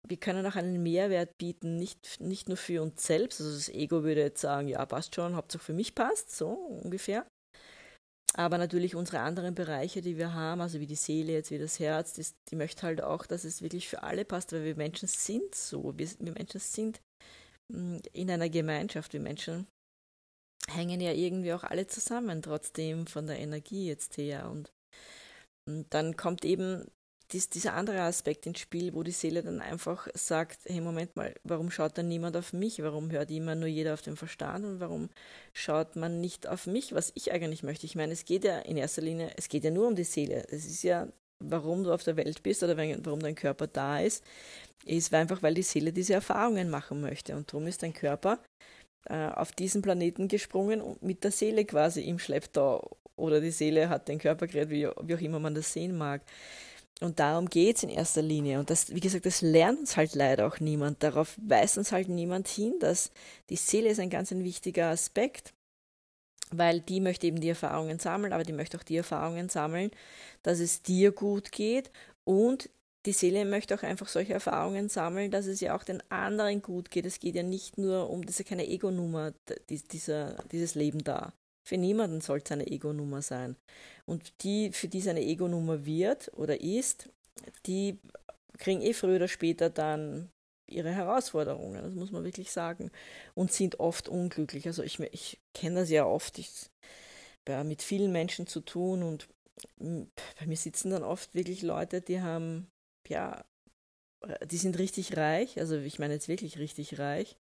wir 0.06 0.18
können 0.18 0.46
auch 0.46 0.56
einen 0.56 0.82
Mehrwert 0.82 1.38
bieten, 1.38 1.78
nicht, 1.78 2.20
nicht 2.20 2.48
nur 2.48 2.58
für 2.58 2.82
uns 2.82 3.04
selbst. 3.04 3.40
Also 3.40 3.54
das 3.54 3.70
Ego 3.70 4.04
würde 4.04 4.22
jetzt 4.22 4.42
sagen, 4.42 4.68
ja, 4.68 4.86
passt 4.86 5.16
schon, 5.16 5.36
Hauptsache 5.36 5.64
für 5.64 5.74
mich 5.74 5.96
passt, 5.96 6.36
so 6.36 6.50
ungefähr. 6.50 7.26
Aber 8.36 8.58
natürlich 8.58 8.96
unsere 8.96 9.20
anderen 9.20 9.54
Bereiche, 9.54 10.02
die 10.02 10.18
wir 10.18 10.34
haben, 10.34 10.62
also 10.62 10.80
wie 10.80 10.88
die 10.88 10.96
Seele, 10.96 11.34
jetzt 11.34 11.52
wie 11.52 11.60
das 11.60 11.80
Herz, 11.80 12.14
die, 12.14 12.26
die 12.50 12.56
möchte 12.56 12.84
halt 12.84 13.02
auch, 13.02 13.28
dass 13.28 13.44
es 13.44 13.62
wirklich 13.62 13.88
für 13.88 14.02
alle 14.02 14.26
passt, 14.26 14.54
weil 14.54 14.64
wir 14.64 14.76
Menschen 14.76 15.08
sind 15.08 15.54
so. 15.54 15.94
Wir, 15.98 16.10
wir 16.20 16.32
Menschen 16.32 16.60
sind 16.60 17.00
mm, 17.72 17.98
in 18.12 18.32
einer 18.32 18.50
Gemeinschaft. 18.50 19.14
Wir 19.14 19.20
Menschen 19.20 19.68
hängen 20.68 21.00
ja 21.00 21.12
irgendwie 21.12 21.54
auch 21.54 21.64
alle 21.64 21.86
zusammen, 21.86 22.42
trotzdem 22.42 23.06
von 23.06 23.28
der 23.28 23.40
Energie 23.40 23.88
jetzt 23.88 24.18
her. 24.18 24.50
Und, 24.50 24.72
und 25.70 25.94
dann 25.94 26.18
kommt 26.18 26.44
eben 26.44 26.90
dies, 27.32 27.50
dieser 27.50 27.74
andere 27.74 28.02
Aspekt 28.02 28.46
ins 28.46 28.60
Spiel, 28.60 28.94
wo 28.94 29.04
die 29.04 29.12
Seele 29.12 29.42
dann 29.42 29.62
einfach 29.62 30.08
sagt, 30.14 30.60
hey 30.66 30.82
Moment 30.82 31.16
mal, 31.16 31.34
warum 31.44 31.72
schaut 31.72 31.98
dann 31.98 32.08
niemand 32.08 32.38
auf 32.38 32.54
mich? 32.54 32.82
Warum 32.84 33.12
hört 33.12 33.32
immer 33.32 33.56
nur 33.56 33.68
jeder 33.68 33.94
auf 33.94 34.02
den 34.02 34.16
Verstand 34.16 34.66
und 34.66 34.80
warum 34.80 35.10
schaut 35.54 35.96
man 35.96 36.22
nicht 36.22 36.48
auf 36.48 36.68
mich, 36.68 36.94
was 36.94 37.12
ich 37.16 37.32
eigentlich 37.32 37.64
möchte? 37.64 37.86
Ich 37.86 37.96
meine, 37.96 38.14
es 38.14 38.26
geht 38.26 38.44
ja 38.44 38.60
in 38.60 38.78
erster 38.78 39.02
Linie, 39.02 39.32
es 39.38 39.50
geht 39.50 39.64
ja 39.64 39.72
nur 39.72 39.88
um 39.88 39.96
die 39.96 40.04
Seele. 40.04 40.46
Es 40.50 40.66
ist 40.66 40.84
ja, 40.84 41.08
warum 41.40 41.84
du 41.84 41.94
auf 41.94 42.04
der 42.04 42.18
Welt 42.18 42.44
bist 42.44 42.64
oder 42.64 42.78
warum 42.78 43.20
dein 43.20 43.36
Körper 43.36 43.68
da 43.68 44.00
ist, 44.00 44.24
ist 44.86 45.14
einfach, 45.14 45.42
weil 45.42 45.54
die 45.54 45.64
Seele 45.64 45.94
diese 45.94 46.14
Erfahrungen 46.14 46.70
machen 46.70 47.02
möchte. 47.02 47.36
Und 47.36 47.52
darum 47.52 47.68
ist 47.68 47.84
dein 47.84 47.94
Körper 47.94 48.40
äh, 49.06 49.28
auf 49.28 49.52
diesen 49.52 49.82
Planeten 49.82 50.28
gesprungen 50.28 50.82
und 50.82 51.02
mit 51.02 51.24
der 51.24 51.32
Seele 51.32 51.66
quasi 51.66 52.02
im 52.02 52.20
Schlepptau. 52.20 52.98
Oder 53.16 53.42
die 53.42 53.52
Seele 53.52 53.90
hat 53.90 54.08
den 54.08 54.20
Körper 54.20 54.48
geredet, 54.48 54.70
wie, 54.72 54.88
wie 55.08 55.16
auch 55.16 55.22
immer 55.22 55.40
man 55.40 55.56
das 55.56 55.72
sehen 55.72 55.98
mag. 55.98 56.22
Und 57.02 57.20
darum 57.20 57.50
geht 57.50 57.78
es 57.78 57.84
in 57.84 57.90
erster 57.90 58.22
Linie. 58.22 58.60
Und 58.60 58.70
das, 58.70 58.94
wie 58.94 59.00
gesagt, 59.00 59.26
das 59.26 59.42
lernt 59.42 59.80
uns 59.80 59.98
halt 59.98 60.16
leider 60.16 60.48
auch 60.48 60.60
niemand. 60.60 61.04
Darauf 61.04 61.38
weist 61.42 61.78
uns 61.78 61.92
halt 61.92 62.08
niemand 62.08 62.48
hin, 62.48 62.76
dass 62.80 63.12
die 63.50 63.56
Seele 63.56 63.90
ist 63.90 64.00
ein 64.00 64.10
ganz 64.10 64.32
ein 64.32 64.44
wichtiger 64.44 64.90
Aspekt, 64.90 65.54
weil 66.52 66.80
die 66.80 67.02
möchte 67.02 67.28
eben 67.28 67.42
die 67.42 67.50
Erfahrungen 67.50 68.00
sammeln, 68.00 68.32
aber 68.32 68.44
die 68.44 68.54
möchte 68.54 68.78
auch 68.78 68.84
die 68.84 68.98
Erfahrungen 68.98 69.50
sammeln, 69.50 69.92
dass 70.44 70.60
es 70.60 70.82
dir 70.82 71.12
gut 71.12 71.52
geht 71.52 71.92
und 72.24 72.70
die 73.06 73.12
Seele 73.12 73.44
möchte 73.44 73.76
auch 73.76 73.84
einfach 73.84 74.08
solche 74.08 74.34
Erfahrungen 74.34 74.88
sammeln, 74.88 75.30
dass 75.30 75.46
es 75.46 75.60
ja 75.60 75.76
auch 75.76 75.84
den 75.84 76.02
anderen 76.10 76.62
gut 76.62 76.90
geht. 76.90 77.06
Es 77.06 77.20
geht 77.20 77.36
ja 77.36 77.44
nicht 77.44 77.78
nur 77.78 78.10
um, 78.10 78.22
das 78.22 78.40
ist 78.40 78.40
ja 78.40 78.50
keine 78.50 78.68
Ego-Nummer, 78.68 79.34
dieser, 79.92 80.36
dieses 80.52 80.76
Leben 80.76 81.04
da. 81.04 81.34
Für 81.66 81.78
niemanden 81.78 82.22
soll 82.22 82.42
es 82.44 82.52
eine 82.52 82.68
Ego-Nummer 82.68 83.22
sein. 83.22 83.56
Und 84.06 84.44
die, 84.44 84.72
für 84.72 84.88
die 84.88 85.00
es 85.00 85.08
eine 85.08 85.22
Ego-Nummer 85.22 85.86
wird 85.86 86.32
oder 86.36 86.60
ist, 86.62 87.10
die 87.66 88.00
kriegen 88.58 88.82
eh 88.82 88.94
früher 88.94 89.16
oder 89.16 89.28
später 89.28 89.70
dann 89.70 90.30
ihre 90.70 90.92
Herausforderungen, 90.92 91.84
das 91.84 91.94
muss 91.94 92.12
man 92.12 92.24
wirklich 92.24 92.52
sagen, 92.52 92.92
und 93.36 93.52
sind 93.52 93.80
oft 93.80 94.08
unglücklich. 94.08 94.68
Also 94.68 94.84
ich, 94.84 95.00
ich 95.00 95.40
kenne 95.54 95.82
das 95.82 95.90
ja 95.90 96.06
oft, 96.06 96.40
ich 96.40 96.50
habe 97.48 97.68
mit 97.68 97.82
vielen 97.82 98.12
Menschen 98.12 98.48
zu 98.48 98.62
tun 98.62 99.04
und 99.04 99.28
bei 99.78 100.46
mir 100.46 100.58
sitzen 100.58 100.92
dann 100.92 101.04
oft 101.04 101.36
wirklich 101.36 101.62
Leute, 101.62 102.02
die 102.02 102.22
haben 102.22 102.68
ja, 103.08 103.46
die 104.46 104.58
sind 104.58 104.80
richtig 104.80 105.18
reich, 105.18 105.60
also 105.60 105.78
ich 105.78 106.00
meine 106.00 106.14
jetzt 106.14 106.28
wirklich 106.28 106.58
richtig 106.58 106.98
reich, 106.98 107.38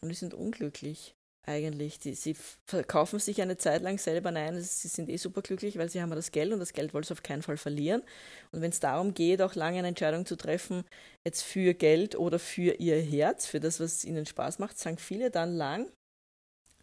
und 0.00 0.08
die 0.10 0.14
sind 0.14 0.34
unglücklich 0.34 1.15
eigentlich. 1.46 1.98
Die, 1.98 2.14
sie 2.14 2.36
verkaufen 2.66 3.18
sich 3.18 3.40
eine 3.40 3.56
Zeit 3.56 3.82
lang 3.82 3.98
selber, 3.98 4.30
nein, 4.30 4.60
sie 4.60 4.88
sind 4.88 5.08
eh 5.08 5.16
superglücklich, 5.16 5.78
weil 5.78 5.88
sie 5.88 6.02
haben 6.02 6.10
das 6.10 6.32
Geld 6.32 6.52
und 6.52 6.58
das 6.60 6.72
Geld 6.72 6.92
wollen 6.94 7.04
sie 7.04 7.12
auf 7.12 7.22
keinen 7.22 7.42
Fall 7.42 7.56
verlieren. 7.56 8.02
Und 8.52 8.60
wenn 8.60 8.70
es 8.70 8.80
darum 8.80 9.14
geht, 9.14 9.40
auch 9.42 9.54
lange 9.54 9.78
eine 9.78 9.88
Entscheidung 9.88 10.26
zu 10.26 10.36
treffen, 10.36 10.84
jetzt 11.24 11.42
für 11.42 11.74
Geld 11.74 12.16
oder 12.16 12.38
für 12.38 12.74
ihr 12.74 13.00
Herz, 13.00 13.46
für 13.46 13.60
das, 13.60 13.80
was 13.80 14.04
ihnen 14.04 14.26
Spaß 14.26 14.58
macht, 14.58 14.78
sagen 14.78 14.98
viele 14.98 15.30
dann 15.30 15.54
lang, 15.54 15.90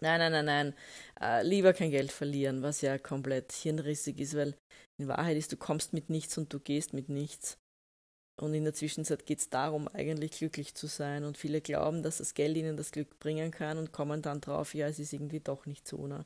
nein, 0.02 0.19
nein, 0.19 0.32
nein, 0.32 0.45
nein, 0.45 0.73
äh, 1.21 1.43
lieber 1.43 1.73
kein 1.73 1.91
Geld 1.91 2.12
verlieren, 2.12 2.62
was 2.62 2.82
ja 2.82 2.97
komplett 2.97 3.52
hirnrissig 3.52 4.19
ist, 4.19 4.36
weil 4.36 4.56
in 4.99 5.08
Wahrheit 5.08 5.38
ist, 5.38 5.52
du 5.52 5.58
kommst 5.58 5.93
mit 5.93 6.10
nichts 6.10 6.38
und 6.38 6.54
du 6.54 6.60
gehst 6.60 6.93
mit 6.93 7.10
nichts. 7.10 7.58
Und 8.41 8.54
in 8.54 8.63
der 8.63 8.74
Zwischenzeit 8.74 9.26
geht 9.26 9.39
es 9.39 9.50
darum, 9.50 9.88
eigentlich 9.88 10.32
glücklich 10.32 10.74
zu 10.74 10.88
sein. 10.88 11.24
Und 11.24 11.38
viele 11.38 11.62
glauben, 11.62 12.02
dass 12.02 12.17
das 12.17 12.34
Geld 12.34 12.58
ihnen 12.58 12.78
das 12.78 12.91
Glück 12.91 13.19
bringen 13.19 13.52
kann 13.52 13.78
und 13.78 13.91
kommen 13.91 14.22
dann 14.22 14.41
drauf, 14.41 14.74
ja, 14.74 14.88
es 14.88 15.00
ist 15.00 15.13
irgendwie 15.13 15.39
doch 15.39 15.65
nicht 15.65 15.88
so. 15.88 16.08
Ne? 16.08 16.26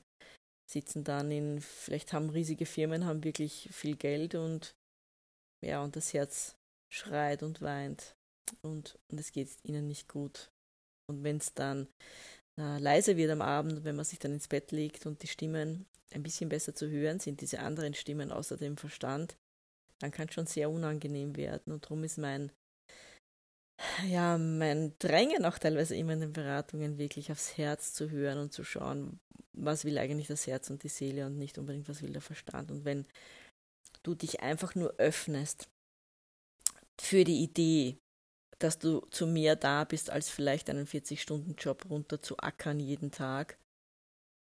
Sitzen 0.69 1.03
dann 1.03 1.31
in, 1.31 1.59
vielleicht 1.59 2.13
haben 2.13 2.29
riesige 2.29 2.65
Firmen, 2.65 3.05
haben 3.05 3.23
wirklich 3.23 3.69
viel 3.71 3.95
Geld 3.95 4.35
und 4.35 4.75
ja, 5.65 5.83
und 5.83 5.95
das 5.95 6.13
Herz 6.13 6.55
schreit 6.93 7.43
und 7.43 7.61
weint 7.61 8.15
und, 8.61 8.97
und 9.09 9.19
es 9.19 9.31
geht 9.31 9.49
ihnen 9.63 9.87
nicht 9.87 10.07
gut. 10.07 10.51
Und 11.09 11.23
wenn 11.23 11.37
es 11.37 11.53
dann 11.53 11.87
äh, 12.59 12.79
leise 12.79 13.17
wird 13.17 13.31
am 13.31 13.41
Abend, 13.41 13.83
wenn 13.83 13.95
man 13.95 14.05
sich 14.05 14.19
dann 14.19 14.33
ins 14.33 14.47
Bett 14.47 14.71
legt 14.71 15.05
und 15.05 15.23
die 15.23 15.27
Stimmen 15.27 15.85
ein 16.11 16.23
bisschen 16.23 16.49
besser 16.49 16.73
zu 16.73 16.89
hören 16.89 17.19
sind, 17.19 17.41
diese 17.41 17.59
anderen 17.59 17.93
Stimmen 17.93 18.31
außer 18.31 18.57
dem 18.57 18.77
Verstand, 18.77 19.37
dann 19.99 20.11
kann 20.11 20.27
es 20.27 20.35
schon 20.35 20.47
sehr 20.47 20.69
unangenehm 20.69 21.35
werden. 21.35 21.73
Und 21.73 21.85
darum 21.85 22.03
ist 22.03 22.17
mein, 22.17 22.51
ja, 24.07 24.37
mein 24.37 24.93
Drängen 24.99 25.45
auch 25.45 25.57
teilweise 25.57 25.95
immer 25.95 26.13
in 26.13 26.21
den 26.21 26.33
Beratungen 26.33 26.97
wirklich 26.97 27.31
aufs 27.31 27.57
Herz 27.57 27.93
zu 27.93 28.09
hören 28.09 28.39
und 28.39 28.53
zu 28.53 28.63
schauen, 28.63 29.19
was 29.53 29.85
will 29.85 29.97
eigentlich 29.97 30.27
das 30.27 30.47
Herz 30.47 30.69
und 30.69 30.83
die 30.83 30.89
Seele 30.89 31.25
und 31.25 31.37
nicht 31.37 31.57
unbedingt, 31.57 31.89
was 31.89 32.01
will 32.01 32.11
der 32.11 32.21
Verstand. 32.21 32.71
Und 32.71 32.85
wenn 32.85 33.05
du 34.03 34.15
dich 34.15 34.41
einfach 34.41 34.75
nur 34.75 34.95
öffnest 34.97 35.67
für 36.99 37.23
die 37.23 37.43
Idee, 37.43 37.97
dass 38.59 38.79
du 38.79 39.01
zu 39.11 39.27
mehr 39.27 39.55
da 39.55 39.83
bist, 39.83 40.09
als 40.09 40.29
vielleicht 40.29 40.69
einen 40.69 40.87
40-Stunden-Job 40.87 41.89
runter 41.89 42.21
zu 42.21 42.37
ackern 42.37 42.79
jeden 42.79 43.11
Tag, 43.11 43.59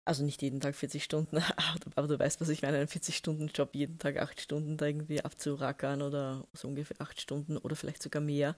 also 0.08 0.24
nicht 0.24 0.40
jeden 0.40 0.60
Tag 0.60 0.74
40 0.74 1.04
Stunden, 1.04 1.36
aber 1.94 2.08
du 2.08 2.18
weißt, 2.18 2.40
was 2.40 2.48
ich 2.48 2.62
meine, 2.62 2.78
einen 2.78 2.88
40-Stunden-Job 2.88 3.74
jeden 3.74 3.98
Tag 3.98 4.16
8 4.16 4.40
Stunden 4.40 4.76
da 4.76 4.86
irgendwie 4.86 5.20
abzurackern 5.22 6.00
oder 6.02 6.48
so 6.54 6.68
ungefähr 6.68 7.00
8 7.00 7.20
Stunden 7.20 7.58
oder 7.58 7.76
vielleicht 7.76 8.02
sogar 8.02 8.22
mehr. 8.22 8.56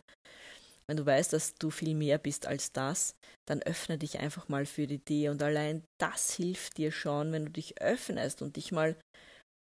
Wenn 0.86 0.96
du 0.96 1.04
weißt, 1.04 1.32
dass 1.32 1.54
du 1.54 1.70
viel 1.70 1.94
mehr 1.94 2.18
bist 2.18 2.46
als 2.46 2.72
das, 2.72 3.14
dann 3.48 3.62
öffne 3.62 3.98
dich 3.98 4.18
einfach 4.18 4.48
mal 4.48 4.64
für 4.64 4.86
die 4.86 4.96
Idee 4.96 5.28
und 5.28 5.42
allein 5.42 5.84
das 6.00 6.34
hilft 6.34 6.78
dir 6.78 6.92
schon, 6.92 7.32
wenn 7.32 7.46
du 7.46 7.50
dich 7.52 7.80
öffnest 7.80 8.42
und 8.42 8.56
dich 8.56 8.72
mal, 8.72 8.96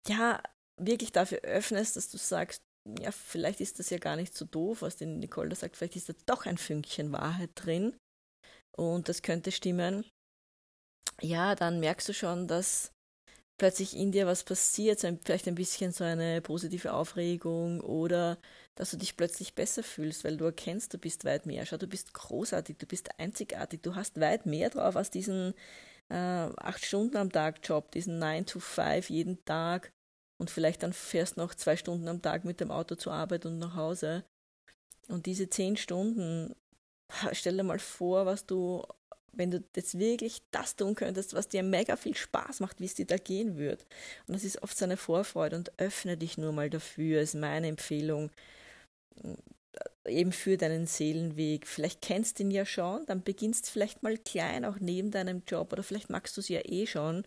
ja, 0.08 0.44
wirklich 0.82 1.12
dafür 1.12 1.40
öffnest, 1.40 1.96
dass 1.96 2.10
du 2.10 2.18
sagst, 2.18 2.62
ja, 3.00 3.12
vielleicht 3.12 3.62
ist 3.62 3.80
das 3.80 3.90
ja 3.90 3.98
gar 3.98 4.16
nicht 4.16 4.36
so 4.36 4.46
doof, 4.46 4.82
was 4.82 4.98
die 4.98 5.06
Nicole 5.06 5.50
da 5.50 5.56
sagt, 5.56 5.78
vielleicht 5.78 5.96
ist 5.96 6.10
da 6.10 6.14
doch 6.26 6.46
ein 6.46 6.58
Fünkchen 6.58 7.12
Wahrheit 7.12 7.52
drin 7.56 7.96
und 8.78 9.08
das 9.08 9.22
könnte 9.22 9.52
stimmen 9.52 10.06
ja, 11.22 11.56
dann 11.56 11.80
merkst 11.80 12.10
du 12.10 12.14
schon, 12.14 12.48
dass 12.48 12.92
plötzlich 13.58 13.96
in 13.96 14.12
dir 14.12 14.26
was 14.26 14.44
passiert, 14.44 15.00
so 15.00 15.08
ein, 15.08 15.20
vielleicht 15.24 15.48
ein 15.48 15.56
bisschen 15.56 15.92
so 15.92 16.04
eine 16.04 16.42
positive 16.42 16.94
Aufregung 16.94 17.80
oder 17.82 18.40
dass 18.76 18.90
du 18.90 18.98
dich 18.98 19.16
plötzlich 19.16 19.54
besser 19.54 19.84
fühlst, 19.84 20.24
weil 20.24 20.38
du 20.38 20.46
erkennst, 20.46 20.94
du 20.94 20.98
bist 20.98 21.26
weit 21.26 21.46
mehr. 21.46 21.66
Schau, 21.66 21.78
du 21.78 21.86
bist 21.86 22.14
großartig, 22.14 22.78
du 22.80 22.88
bist 22.88 23.20
einzigartig, 23.20 23.82
du 23.84 23.94
hast 23.96 24.20
weit 24.20 24.48
mehr 24.48 24.72
drauf 24.72 24.96
als 24.96 25.12
diesen 25.12 25.54
äh, 26.10 26.16
acht 26.16 26.84
Stunden 26.84 27.18
am 27.18 27.32
Tag 27.32 27.60
Job, 27.64 27.92
diesen 27.92 28.18
9 28.18 28.48
to 28.48 28.60
5 28.60 29.10
jeden 29.12 29.46
Tag 29.46 29.92
und 30.40 30.50
vielleicht 30.50 30.82
dann 30.82 30.92
fährst 30.92 31.38
noch 31.38 31.54
zwei 31.54 31.78
Stunden 31.78 32.08
am 32.08 32.24
Tag 32.24 32.46
mit 32.46 32.60
dem 32.62 32.72
Auto 32.72 32.96
zur 32.96 33.14
Arbeit 33.14 33.46
und 33.46 33.60
nach 33.60 33.76
Hause. 33.76 34.26
Und 35.08 35.28
diese 35.28 35.50
zehn 35.52 35.78
Stunden, 35.78 36.56
stell 37.32 37.58
dir 37.58 37.64
mal 37.64 37.78
vor, 37.78 38.26
was 38.26 38.48
du 38.48 38.84
wenn 39.34 39.52
du 39.52 39.64
jetzt 39.76 39.98
wirklich 39.98 40.42
das 40.52 40.76
tun 40.76 40.96
könntest, 40.96 41.34
was 41.34 41.48
dir 41.48 41.64
mega 41.64 41.96
viel 41.96 42.16
Spaß 42.16 42.60
macht, 42.60 42.80
wie 42.80 42.86
es 42.86 42.96
dir 42.96 43.06
da 43.06 43.18
gehen 43.18 43.58
wird. 43.58 43.86
Und 44.28 44.36
das 44.36 44.44
ist 44.44 44.62
oft 44.64 44.78
so 44.78 44.86
eine 44.86 44.98
Vorfreude 44.98 45.56
und 45.56 45.72
öffne 45.80 46.18
dich 46.18 46.38
nur 46.38 46.52
mal 46.52 46.70
dafür, 46.70 47.22
ist 47.22 47.36
meine 47.36 47.68
Empfehlung, 47.68 48.32
äh, 49.24 49.36
eben 50.20 50.32
für 50.32 50.58
deinen 50.58 50.88
Seelenweg. 50.88 51.68
Vielleicht 51.68 52.02
kennst 52.02 52.40
du 52.40 52.44
ihn 52.44 52.52
ja 52.52 52.66
schon, 52.66 53.06
dann 53.06 53.24
beginnst 53.24 53.70
vielleicht 53.70 54.04
mal 54.04 54.18
klein, 54.18 54.66
auch 54.66 54.80
neben 54.80 55.12
deinem 55.12 55.44
Job, 55.48 55.72
oder 55.74 55.84
vielleicht 55.84 56.10
magst 56.10 56.36
du 56.38 56.42
es 56.42 56.50
ja 56.50 56.62
eh 56.66 56.88
schon. 56.88 57.24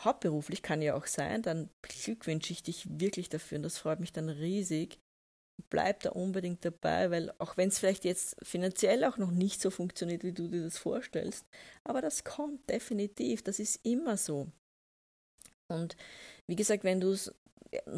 Hauptberuflich 0.00 0.62
kann 0.62 0.82
ja 0.82 0.94
auch 0.96 1.06
sein, 1.06 1.42
dann 1.42 1.70
beglückwünsche 1.82 2.52
ich 2.52 2.62
dich 2.62 2.86
wirklich 2.98 3.28
dafür 3.28 3.58
und 3.58 3.62
das 3.62 3.78
freut 3.78 4.00
mich 4.00 4.12
dann 4.12 4.28
riesig 4.28 4.98
bleib 5.70 6.00
da 6.00 6.10
unbedingt 6.10 6.64
dabei, 6.64 7.10
weil 7.10 7.32
auch 7.38 7.56
wenn 7.56 7.68
es 7.68 7.78
vielleicht 7.78 8.04
jetzt 8.04 8.36
finanziell 8.42 9.04
auch 9.04 9.18
noch 9.18 9.30
nicht 9.30 9.60
so 9.60 9.70
funktioniert, 9.70 10.24
wie 10.24 10.32
du 10.32 10.48
dir 10.48 10.62
das 10.62 10.78
vorstellst, 10.78 11.46
aber 11.84 12.00
das 12.00 12.24
kommt 12.24 12.68
definitiv, 12.68 13.42
das 13.42 13.58
ist 13.58 13.80
immer 13.84 14.16
so. 14.16 14.48
Und 15.68 15.96
wie 16.46 16.56
gesagt, 16.56 16.84
wenn 16.84 17.00
du 17.00 17.10
es 17.10 17.34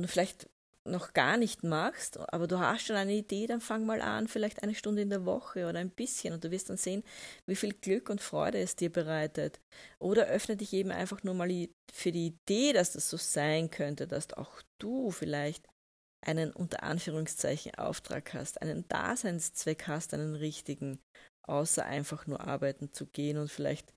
vielleicht 0.06 0.48
noch 0.86 1.12
gar 1.12 1.36
nicht 1.36 1.64
machst, 1.64 2.18
aber 2.32 2.46
du 2.46 2.58
hast 2.58 2.86
schon 2.86 2.96
eine 2.96 3.14
Idee, 3.14 3.46
dann 3.46 3.60
fang 3.60 3.86
mal 3.86 4.00
an, 4.00 4.28
vielleicht 4.28 4.62
eine 4.62 4.74
Stunde 4.74 5.02
in 5.02 5.10
der 5.10 5.26
Woche 5.26 5.66
oder 5.68 5.78
ein 5.78 5.90
bisschen 5.90 6.32
und 6.32 6.44
du 6.44 6.50
wirst 6.50 6.70
dann 6.70 6.76
sehen, 6.76 7.02
wie 7.46 7.56
viel 7.56 7.74
Glück 7.74 8.08
und 8.08 8.20
Freude 8.20 8.58
es 8.58 8.76
dir 8.76 8.90
bereitet. 8.90 9.60
Oder 9.98 10.26
öffne 10.26 10.56
dich 10.56 10.72
eben 10.72 10.90
einfach 10.90 11.22
nur 11.22 11.34
mal 11.34 11.50
für 11.92 12.12
die 12.12 12.28
Idee, 12.28 12.72
dass 12.72 12.92
das 12.92 13.10
so 13.10 13.16
sein 13.16 13.70
könnte, 13.70 14.06
dass 14.06 14.32
auch 14.34 14.62
du 14.78 15.10
vielleicht 15.10 15.66
einen 16.26 16.52
unter 16.52 16.82
Anführungszeichen 16.82 17.74
Auftrag 17.76 18.34
hast, 18.34 18.60
einen 18.62 18.86
Daseinszweck 18.88 19.86
hast, 19.86 20.12
einen 20.14 20.34
richtigen, 20.34 20.98
außer 21.46 21.84
einfach 21.84 22.26
nur 22.26 22.40
arbeiten 22.40 22.92
zu 22.92 23.06
gehen 23.06 23.38
und 23.38 23.50
vielleicht 23.50 23.92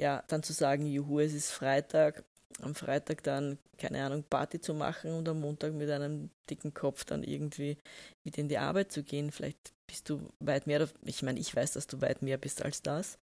ja 0.00 0.24
dann 0.28 0.42
zu 0.42 0.52
sagen, 0.52 0.86
juhu, 0.86 1.20
es 1.20 1.34
ist 1.34 1.50
Freitag, 1.50 2.24
am 2.60 2.74
Freitag 2.74 3.22
dann, 3.22 3.58
keine 3.78 4.04
Ahnung, 4.04 4.24
Party 4.24 4.60
zu 4.60 4.74
machen 4.74 5.12
und 5.12 5.28
am 5.28 5.40
Montag 5.40 5.74
mit 5.74 5.90
einem 5.90 6.30
dicken 6.48 6.72
Kopf 6.72 7.04
dann 7.04 7.22
irgendwie 7.22 7.76
mit 8.24 8.38
in 8.38 8.48
die 8.48 8.58
Arbeit 8.58 8.92
zu 8.92 9.02
gehen. 9.02 9.30
Vielleicht 9.30 9.74
bist 9.86 10.08
du 10.08 10.32
weit 10.40 10.66
mehr, 10.66 10.88
ich 11.04 11.22
meine, 11.22 11.40
ich 11.40 11.54
weiß, 11.54 11.72
dass 11.72 11.86
du 11.86 12.00
weit 12.00 12.22
mehr 12.22 12.38
bist 12.38 12.62
als 12.62 12.82
das. 12.82 13.18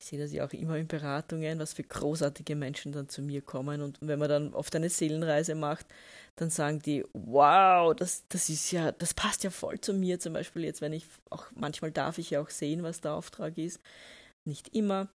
Ich 0.00 0.06
sehe 0.06 0.18
das 0.18 0.32
ja 0.32 0.46
auch 0.46 0.52
immer 0.52 0.76
in 0.76 0.86
Beratungen, 0.86 1.58
was 1.58 1.72
für 1.72 1.82
großartige 1.82 2.54
Menschen 2.54 2.92
dann 2.92 3.08
zu 3.08 3.20
mir 3.20 3.42
kommen. 3.42 3.82
Und 3.82 3.98
wenn 4.00 4.18
man 4.18 4.28
dann 4.28 4.54
oft 4.54 4.74
eine 4.76 4.90
Seelenreise 4.90 5.56
macht, 5.56 5.86
dann 6.36 6.50
sagen 6.50 6.78
die, 6.80 7.04
wow, 7.14 7.94
das, 7.96 8.24
das 8.28 8.48
ist 8.48 8.70
ja, 8.70 8.92
das 8.92 9.12
passt 9.12 9.42
ja 9.42 9.50
voll 9.50 9.80
zu 9.80 9.92
mir. 9.92 10.20
Zum 10.20 10.34
Beispiel 10.34 10.64
jetzt, 10.64 10.80
wenn 10.80 10.92
ich 10.92 11.04
auch, 11.30 11.46
manchmal 11.54 11.90
darf 11.90 12.18
ich 12.18 12.30
ja 12.30 12.40
auch 12.40 12.50
sehen, 12.50 12.84
was 12.84 13.00
der 13.00 13.14
Auftrag 13.14 13.58
ist. 13.58 13.80
Nicht 14.46 14.74
immer. 14.74 15.08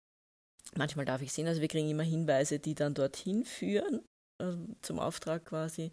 Manchmal 0.76 1.06
darf 1.06 1.22
ich 1.22 1.32
sehen, 1.32 1.48
also 1.48 1.62
wir 1.62 1.68
kriegen 1.68 1.90
immer 1.90 2.04
Hinweise, 2.04 2.60
die 2.60 2.76
dann 2.76 2.94
dorthin 2.94 3.46
führen, 3.46 4.02
also 4.42 4.58
zum 4.82 5.00
Auftrag 5.00 5.46
quasi. 5.46 5.92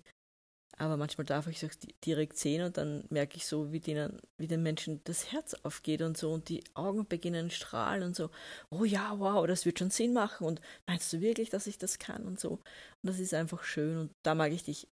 Aber 0.76 0.96
manchmal 0.96 1.24
darf 1.24 1.48
ich 1.48 1.62
es 1.62 1.70
auch 1.70 1.74
direkt 2.04 2.38
sehen 2.38 2.62
und 2.64 2.76
dann 2.76 3.04
merke 3.10 3.36
ich 3.36 3.46
so, 3.46 3.72
wie, 3.72 3.80
denen, 3.80 4.20
wie 4.36 4.46
den 4.46 4.62
Menschen 4.62 5.00
das 5.04 5.32
Herz 5.32 5.54
aufgeht 5.64 6.02
und 6.02 6.16
so 6.16 6.30
und 6.32 6.48
die 6.48 6.62
Augen 6.74 7.06
beginnen 7.06 7.50
strahlen 7.50 8.04
und 8.04 8.14
so, 8.14 8.30
oh 8.70 8.84
ja, 8.84 9.18
wow, 9.18 9.44
das 9.46 9.66
wird 9.66 9.80
schon 9.80 9.90
Sinn 9.90 10.12
machen 10.12 10.46
und 10.46 10.60
meinst 10.86 11.12
du 11.12 11.20
wirklich, 11.20 11.50
dass 11.50 11.66
ich 11.66 11.78
das 11.78 11.98
kann 11.98 12.24
und 12.24 12.38
so. 12.38 12.50
Und 12.50 12.62
das 13.02 13.18
ist 13.18 13.34
einfach 13.34 13.64
schön 13.64 13.98
und 13.98 14.12
da 14.22 14.36
mag 14.36 14.52
ich 14.52 14.62
dich 14.62 14.86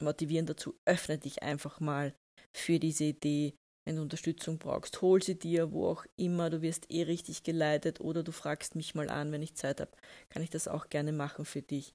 motivieren 0.00 0.46
dazu, 0.46 0.74
öffne 0.84 1.18
dich 1.18 1.42
einfach 1.42 1.80
mal 1.80 2.14
für 2.52 2.78
diese 2.78 3.04
Idee. 3.04 3.54
Wenn 3.84 3.96
du 3.96 4.02
Unterstützung 4.02 4.58
brauchst, 4.58 5.02
hol 5.02 5.20
sie 5.20 5.36
dir, 5.36 5.72
wo 5.72 5.88
auch 5.88 6.04
immer, 6.16 6.50
du 6.50 6.62
wirst 6.62 6.88
eh 6.88 7.02
richtig 7.02 7.42
geleitet 7.42 8.00
oder 8.00 8.22
du 8.22 8.30
fragst 8.30 8.76
mich 8.76 8.94
mal 8.94 9.08
an, 9.08 9.32
wenn 9.32 9.42
ich 9.42 9.56
Zeit 9.56 9.80
habe, 9.80 9.90
kann 10.28 10.42
ich 10.42 10.50
das 10.50 10.68
auch 10.68 10.88
gerne 10.88 11.10
machen 11.10 11.44
für 11.44 11.62
dich. 11.62 11.92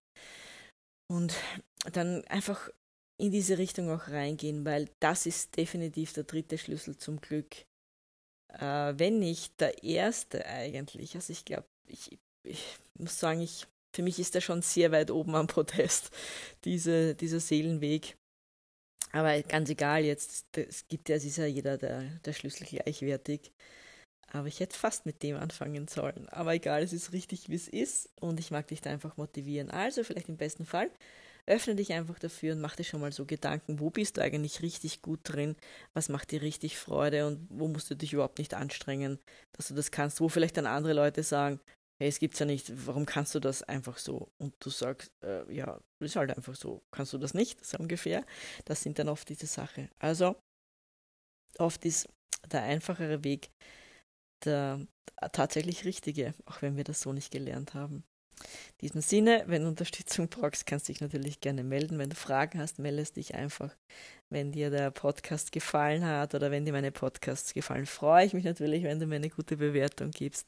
Und 1.09 1.33
dann 1.93 2.25
einfach 2.25 2.69
in 3.17 3.31
diese 3.31 3.57
Richtung 3.57 3.89
auch 3.89 4.07
reingehen, 4.09 4.65
weil 4.65 4.89
das 4.99 5.25
ist 5.25 5.57
definitiv 5.57 6.13
der 6.13 6.23
dritte 6.23 6.57
Schlüssel 6.57 6.97
zum 6.97 7.19
Glück. 7.19 7.65
Äh, 8.53 8.93
wenn 8.97 9.19
nicht 9.19 9.59
der 9.59 9.83
erste 9.83 10.45
eigentlich. 10.45 11.15
Also 11.15 11.33
ich 11.33 11.43
glaube, 11.43 11.67
ich, 11.87 12.17
ich, 12.43 12.77
muss 12.97 13.19
sagen, 13.19 13.41
ich, 13.41 13.67
für 13.95 14.03
mich 14.03 14.19
ist 14.19 14.35
er 14.35 14.41
schon 14.41 14.61
sehr 14.61 14.91
weit 14.91 15.11
oben 15.11 15.35
am 15.35 15.47
Protest, 15.47 16.11
diese, 16.65 17.15
dieser 17.15 17.39
Seelenweg. 17.39 18.15
Aber 19.11 19.41
ganz 19.41 19.69
egal, 19.69 20.03
jetzt, 20.03 20.45
es 20.55 20.87
gibt 20.87 21.09
ja, 21.09 21.15
es 21.15 21.25
ist 21.25 21.37
ja 21.37 21.45
jeder 21.45 21.77
der, 21.77 22.03
der 22.25 22.33
Schlüssel 22.33 22.67
gleichwertig. 22.67 23.51
Aber 24.29 24.47
ich 24.47 24.59
hätte 24.59 24.77
fast 24.77 25.05
mit 25.05 25.23
dem 25.23 25.37
anfangen 25.37 25.87
sollen. 25.87 26.27
Aber 26.29 26.53
egal, 26.53 26.83
es 26.83 26.91
ist 26.91 27.13
richtig, 27.13 27.49
wie 27.49 27.55
es 27.55 27.69
ist. 27.69 28.09
Und 28.19 28.39
ich 28.41 28.51
mag 28.51 28.67
dich 28.67 28.81
da 28.81 28.89
einfach 28.89 29.15
motivieren. 29.15 29.71
Also, 29.71 30.03
vielleicht 30.03 30.27
im 30.27 30.35
besten 30.35 30.65
Fall 30.65 30.91
öffne 31.47 31.75
dich 31.75 31.93
einfach 31.93 32.19
dafür 32.19 32.53
und 32.53 32.61
mach 32.61 32.75
dir 32.75 32.83
schon 32.83 33.01
mal 33.01 33.11
so 33.11 33.25
Gedanken, 33.25 33.79
wo 33.79 33.89
bist 33.89 34.17
du 34.17 34.21
eigentlich 34.21 34.61
richtig 34.61 35.01
gut 35.01 35.21
drin, 35.23 35.55
was 35.93 36.09
macht 36.09 36.31
dir 36.31 36.41
richtig 36.41 36.77
Freude 36.77 37.25
und 37.25 37.47
wo 37.49 37.67
musst 37.67 37.89
du 37.89 37.95
dich 37.95 38.13
überhaupt 38.13 38.37
nicht 38.39 38.53
anstrengen, 38.53 39.19
dass 39.55 39.69
du 39.69 39.73
das 39.73 39.91
kannst, 39.91 40.19
wo 40.21 40.29
vielleicht 40.29 40.57
dann 40.57 40.67
andere 40.67 40.93
Leute 40.93 41.23
sagen, 41.23 41.59
hey, 41.99 42.09
es 42.09 42.19
gibt's 42.19 42.39
ja 42.39 42.45
nicht, 42.45 42.71
warum 42.85 43.05
kannst 43.05 43.33
du 43.33 43.39
das 43.39 43.63
einfach 43.63 43.97
so? 43.97 44.29
Und 44.37 44.53
du 44.59 44.69
sagst, 44.69 45.11
äh, 45.23 45.51
ja, 45.51 45.79
ist 46.03 46.15
halt 46.15 46.35
einfach 46.35 46.55
so, 46.55 46.83
kannst 46.91 47.13
du 47.13 47.17
das 47.17 47.33
nicht, 47.33 47.65
so 47.65 47.77
ungefähr. 47.77 48.25
Das 48.65 48.83
sind 48.83 48.99
dann 48.99 49.09
oft 49.09 49.27
diese 49.29 49.47
Sachen. 49.47 49.89
Also, 49.99 50.35
oft 51.57 51.83
ist 51.85 52.07
der 52.51 52.63
einfachere 52.63 53.23
Weg 53.23 53.49
der 54.45 54.85
tatsächlich 55.31 55.85
richtige, 55.85 56.35
auch 56.45 56.61
wenn 56.61 56.77
wir 56.77 56.83
das 56.83 57.01
so 57.01 57.11
nicht 57.11 57.31
gelernt 57.31 57.73
haben. 57.73 58.03
In 58.79 58.87
diesem 58.87 59.01
Sinne, 59.01 59.43
wenn 59.47 59.63
du 59.63 59.69
Unterstützung 59.69 60.27
brauchst, 60.29 60.65
kannst 60.65 60.87
du 60.87 60.93
dich 60.93 61.01
natürlich 61.01 61.41
gerne 61.41 61.63
melden. 61.63 61.97
Wenn 61.97 62.09
du 62.09 62.15
Fragen 62.15 62.59
hast, 62.59 62.79
meldest 62.79 63.17
dich 63.17 63.35
einfach. 63.35 63.75
Wenn 64.29 64.51
dir 64.51 64.69
der 64.69 64.91
Podcast 64.91 65.51
gefallen 65.51 66.05
hat 66.05 66.35
oder 66.35 66.51
wenn 66.51 66.65
dir 66.65 66.73
meine 66.73 66.91
Podcasts 66.91 67.53
gefallen, 67.53 67.85
freue 67.85 68.25
ich 68.25 68.33
mich 68.33 68.43
natürlich, 68.43 68.83
wenn 68.83 68.99
du 68.99 69.07
mir 69.07 69.15
eine 69.15 69.29
gute 69.29 69.57
Bewertung 69.57 70.11
gibst. 70.11 70.47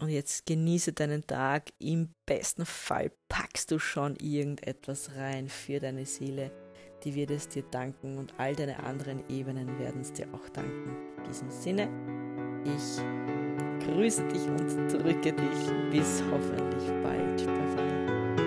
Und 0.00 0.08
jetzt 0.08 0.46
genieße 0.46 0.92
deinen 0.92 1.26
Tag. 1.26 1.70
Im 1.78 2.14
besten 2.26 2.66
Fall 2.66 3.12
packst 3.28 3.70
du 3.70 3.78
schon 3.78 4.16
irgendetwas 4.16 5.14
rein 5.16 5.48
für 5.48 5.78
deine 5.78 6.06
Seele. 6.06 6.50
Die 7.04 7.14
wird 7.14 7.30
es 7.30 7.48
dir 7.48 7.62
danken 7.62 8.18
und 8.18 8.34
all 8.38 8.56
deine 8.56 8.82
anderen 8.82 9.28
Ebenen 9.28 9.78
werden 9.78 10.00
es 10.00 10.12
dir 10.12 10.26
auch 10.32 10.48
danken. 10.48 10.96
In 11.18 11.24
diesem 11.24 11.50
Sinne, 11.50 11.88
ich 12.64 13.73
grüße 13.86 14.24
dich 14.28 14.46
und 14.48 14.92
drücke 14.92 15.32
dich. 15.32 15.90
Bis 15.90 16.22
hoffentlich 16.30 16.90
bald. 17.02 17.46
Bye 17.46 18.36
bye. 18.36 18.43